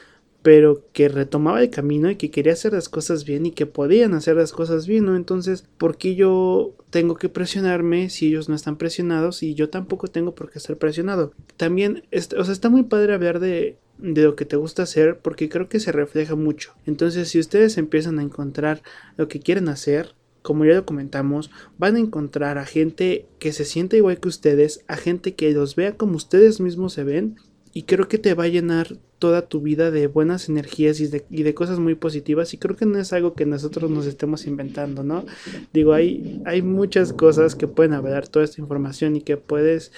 pero 0.43 0.85
que 0.93 1.09
retomaba 1.09 1.61
el 1.61 1.71
camino 1.71 2.09
y 2.09 2.15
que 2.15 2.31
quería 2.31 2.53
hacer 2.53 2.73
las 2.73 2.89
cosas 2.89 3.25
bien 3.25 3.47
y 3.47 3.51
que 3.51 3.67
podían 3.67 4.15
hacer 4.15 4.37
las 4.37 4.53
cosas 4.53 4.87
bien, 4.87 5.05
¿no? 5.05 5.17
Entonces, 5.17 5.65
¿por 5.77 5.97
qué 5.99 6.15
yo 6.15 6.77
tengo 6.91 7.17
que 7.17 7.29
presionarme 7.29 8.11
si 8.11 8.29
ellos 8.29 8.49
no 8.49 8.55
están 8.55 8.77
presionados 8.77 9.43
y 9.43 9.55
yo 9.55 9.71
tampoco 9.71 10.07
tengo 10.07 10.37
por 10.37 10.51
qué 10.51 10.59
estar 10.59 10.77
presionado? 10.77 11.33
También, 11.57 12.05
o 12.39 12.45
sea, 12.45 12.53
está 12.53 12.71
muy 12.71 12.85
padre 12.85 13.15
hablar 13.15 13.41
de, 13.41 13.77
de 13.99 14.23
lo 14.23 14.37
que 14.37 14.45
te 14.45 14.55
gusta 14.55 14.85
hacer 14.85 15.19
porque 15.19 15.49
creo 15.49 15.69
que 15.69 15.81
se 15.81 15.91
refleja 15.91 16.37
mucho. 16.37 16.75
Entonces, 16.87 17.29
si 17.29 17.41
ustedes 17.41 17.77
empiezan 17.77 18.21
a 18.21 18.23
encontrar 18.23 18.83
lo 19.17 19.27
que 19.27 19.41
quieren 19.41 19.69
hacer, 19.69 20.15
como 20.47 20.65
ya 20.65 20.75
lo 20.75 20.87
comentamos, 20.87 21.51
van 21.77 21.97
a 21.97 21.99
encontrar 21.99 22.57
a 22.57 22.65
gente 22.65 23.27
que 23.41 23.53
se 23.53 23.65
siente 23.65 23.97
igual 23.97 24.21
que 24.21 24.29
ustedes, 24.29 24.85
a 24.87 24.97
gente 24.97 25.35
que 25.35 25.51
los 25.51 25.75
vea 25.75 25.97
como 25.97 26.15
ustedes 26.15 26.61
mismos 26.61 26.93
se 26.93 27.03
ven 27.03 27.35
y 27.73 27.83
creo 27.83 28.07
que 28.07 28.19
te 28.19 28.33
va 28.35 28.45
a 28.45 28.49
llenar 28.49 28.97
toda 29.19 29.49
tu 29.49 29.61
vida 29.61 29.91
de 29.91 30.07
buenas 30.07 30.49
energías 30.49 31.01
y 31.01 31.09
de, 31.09 31.55
cosas 31.55 31.81
muy 31.81 31.97
positivas 31.97 32.55
y 32.55 32.59
creo 32.59 32.77
que 32.77 32.87
no 32.87 32.97
es 33.01 33.13
algo 33.13 33.35
que 33.35 33.45
nosotros 33.45 33.91
nos 33.91 34.07
estemos 34.07 34.47
inventando, 34.47 35.03
¿no? 35.03 35.27
Digo, 35.73 35.95
hay, 35.95 36.41
hay 36.45 36.63
muchas 36.63 37.13
cosas 37.13 37.57
que 37.57 37.67
pueden 37.67 37.95
hablar 37.95 38.29
toda 38.29 38.45
esta 38.45 38.61
información 38.61 39.17
y 39.17 39.23
que 39.23 39.37
puedes, 39.37 39.91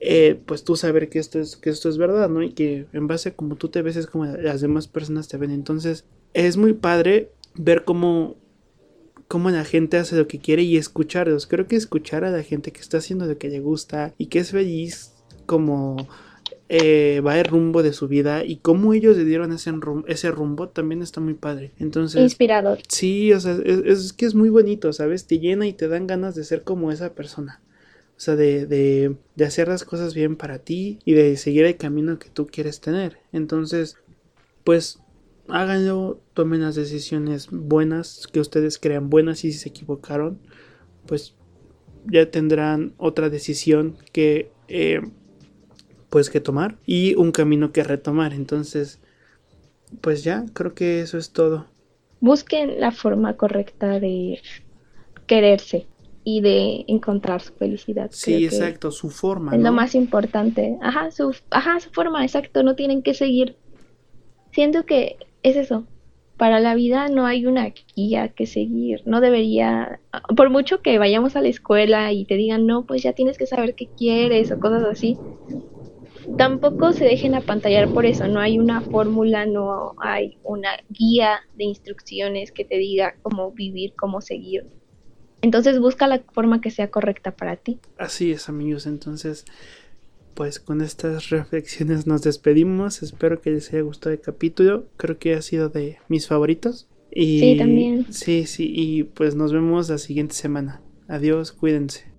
eh, 0.00 0.40
pues 0.46 0.64
tú 0.64 0.76
saber 0.76 1.10
que 1.10 1.18
esto, 1.18 1.38
es, 1.38 1.58
que 1.58 1.68
esto 1.68 1.90
es 1.90 1.98
verdad, 1.98 2.30
¿no? 2.30 2.42
Y 2.42 2.52
que 2.52 2.86
en 2.94 3.06
base 3.06 3.28
a 3.28 3.34
como 3.34 3.56
tú 3.56 3.68
te 3.68 3.82
ves 3.82 3.96
es 3.96 4.06
como 4.06 4.24
las 4.24 4.62
demás 4.62 4.88
personas 4.88 5.28
te 5.28 5.36
ven. 5.36 5.50
Entonces, 5.50 6.06
es 6.32 6.56
muy 6.56 6.72
padre 6.72 7.32
ver 7.54 7.84
cómo 7.84 8.39
cómo 9.30 9.48
la 9.50 9.64
gente 9.64 9.96
hace 9.96 10.16
lo 10.16 10.26
que 10.26 10.40
quiere 10.40 10.64
y 10.64 10.76
escucharlos. 10.76 11.46
Creo 11.46 11.68
que 11.68 11.76
escuchar 11.76 12.24
a 12.24 12.32
la 12.32 12.42
gente 12.42 12.72
que 12.72 12.80
está 12.80 12.98
haciendo 12.98 13.26
lo 13.26 13.38
que 13.38 13.48
le 13.48 13.60
gusta 13.60 14.12
y 14.18 14.26
que 14.26 14.40
es 14.40 14.50
feliz 14.50 15.12
como 15.46 16.08
eh, 16.68 17.22
va 17.24 17.38
el 17.38 17.44
rumbo 17.44 17.84
de 17.84 17.92
su 17.92 18.08
vida 18.08 18.44
y 18.44 18.56
cómo 18.56 18.92
ellos 18.92 19.16
le 19.16 19.24
dieron 19.24 19.52
ese, 19.52 19.70
rumbo, 19.70 20.04
ese 20.08 20.32
rumbo 20.32 20.70
también 20.70 21.00
está 21.00 21.20
muy 21.20 21.34
padre. 21.34 21.70
Entonces, 21.78 22.20
inspirador. 22.22 22.80
Sí, 22.88 23.32
o 23.32 23.38
sea, 23.38 23.56
es, 23.64 24.12
que 24.12 24.26
es 24.26 24.34
muy 24.34 24.48
bonito, 24.48 24.92
¿sabes? 24.92 25.28
Te 25.28 25.38
llena 25.38 25.68
y 25.68 25.74
te 25.74 25.86
dan 25.86 26.08
ganas 26.08 26.34
de 26.34 26.42
ser 26.42 26.64
como 26.64 26.90
esa 26.90 27.14
persona. 27.14 27.60
O 27.62 28.16
O 28.16 28.20
sea, 28.20 28.34
de, 28.34 28.66
de, 28.66 29.14
de 29.36 29.44
hacer 29.44 29.68
las 29.68 29.84
cosas 29.84 30.12
bien 30.12 30.34
para 30.34 30.58
ti 30.58 30.98
y 31.04 31.12
de 31.12 31.36
seguir 31.36 31.66
el 31.66 31.76
camino 31.76 32.18
que 32.18 32.30
tú 32.30 32.48
quieres 32.48 32.80
tener. 32.80 33.18
Entonces, 33.32 33.96
pues 34.64 34.98
háganlo, 35.52 36.20
tomen 36.34 36.62
las 36.62 36.74
decisiones 36.74 37.48
buenas 37.50 38.26
que 38.32 38.40
ustedes 38.40 38.78
crean 38.78 39.10
buenas 39.10 39.44
y 39.44 39.52
si 39.52 39.58
se 39.58 39.68
equivocaron, 39.68 40.38
pues 41.06 41.34
ya 42.06 42.30
tendrán 42.30 42.94
otra 42.96 43.28
decisión 43.28 43.96
que 44.12 44.50
eh, 44.68 45.00
pues 46.08 46.30
que 46.30 46.40
tomar 46.40 46.76
y 46.86 47.14
un 47.14 47.32
camino 47.32 47.72
que 47.72 47.84
retomar. 47.84 48.32
Entonces, 48.32 49.00
pues 50.00 50.24
ya, 50.24 50.44
creo 50.52 50.74
que 50.74 51.00
eso 51.00 51.18
es 51.18 51.32
todo. 51.32 51.66
Busquen 52.20 52.80
la 52.80 52.92
forma 52.92 53.36
correcta 53.36 53.98
de 53.98 54.40
quererse 55.26 55.86
y 56.24 56.42
de 56.42 56.84
encontrar 56.88 57.40
su 57.40 57.54
felicidad. 57.54 58.10
Sí, 58.12 58.44
exacto, 58.44 58.90
su 58.90 59.10
forma. 59.10 59.54
Es 59.54 59.62
lo 59.62 59.72
más 59.72 59.94
importante. 59.94 60.76
Ajá 60.82 61.10
su, 61.10 61.34
ajá, 61.50 61.80
su 61.80 61.90
forma, 61.90 62.22
exacto. 62.24 62.62
No 62.62 62.74
tienen 62.74 63.02
que 63.02 63.14
seguir. 63.14 63.56
Siento 64.52 64.84
que 64.84 65.16
es 65.42 65.56
eso. 65.56 65.86
Para 66.36 66.58
la 66.58 66.74
vida 66.74 67.08
no 67.08 67.26
hay 67.26 67.44
una 67.44 67.72
guía 67.94 68.28
que 68.28 68.46
seguir. 68.46 69.02
No 69.04 69.20
debería, 69.20 70.00
por 70.36 70.48
mucho 70.48 70.80
que 70.80 70.98
vayamos 70.98 71.36
a 71.36 71.42
la 71.42 71.48
escuela 71.48 72.12
y 72.12 72.24
te 72.24 72.36
digan, 72.36 72.66
no, 72.66 72.86
pues 72.86 73.02
ya 73.02 73.12
tienes 73.12 73.36
que 73.36 73.46
saber 73.46 73.74
qué 73.74 73.88
quieres 73.96 74.50
o 74.50 74.58
cosas 74.58 74.84
así 74.84 75.18
tampoco 76.36 76.92
se 76.92 77.04
dejen 77.04 77.34
apantallar 77.34 77.92
por 77.92 78.06
eso, 78.06 78.26
no 78.28 78.40
hay 78.40 78.58
una 78.58 78.80
fórmula, 78.80 79.46
no 79.46 79.94
hay 79.98 80.38
una 80.42 80.70
guía 80.88 81.40
de 81.54 81.64
instrucciones 81.64 82.52
que 82.52 82.64
te 82.64 82.76
diga 82.76 83.14
cómo 83.22 83.52
vivir, 83.52 83.94
cómo 83.96 84.20
seguir. 84.20 84.66
Entonces 85.42 85.80
busca 85.80 86.06
la 86.06 86.22
forma 86.32 86.60
que 86.60 86.70
sea 86.70 86.90
correcta 86.90 87.32
para 87.32 87.56
ti. 87.56 87.78
Así 87.96 88.32
es, 88.32 88.48
amigos. 88.48 88.86
Entonces, 88.86 89.46
pues 90.40 90.58
con 90.58 90.80
estas 90.80 91.28
reflexiones 91.28 92.06
nos 92.06 92.22
despedimos. 92.22 93.02
Espero 93.02 93.42
que 93.42 93.50
les 93.50 93.68
haya 93.68 93.82
gustado 93.82 94.14
el 94.14 94.22
capítulo. 94.22 94.86
Creo 94.96 95.18
que 95.18 95.34
ha 95.34 95.42
sido 95.42 95.68
de 95.68 95.98
mis 96.08 96.28
favoritos. 96.28 96.88
Y, 97.10 97.40
sí, 97.40 97.56
también. 97.58 98.06
Sí, 98.08 98.46
sí. 98.46 98.72
Y 98.74 99.02
pues 99.02 99.34
nos 99.34 99.52
vemos 99.52 99.90
la 99.90 99.98
siguiente 99.98 100.34
semana. 100.34 100.80
Adiós, 101.08 101.52
cuídense. 101.52 102.09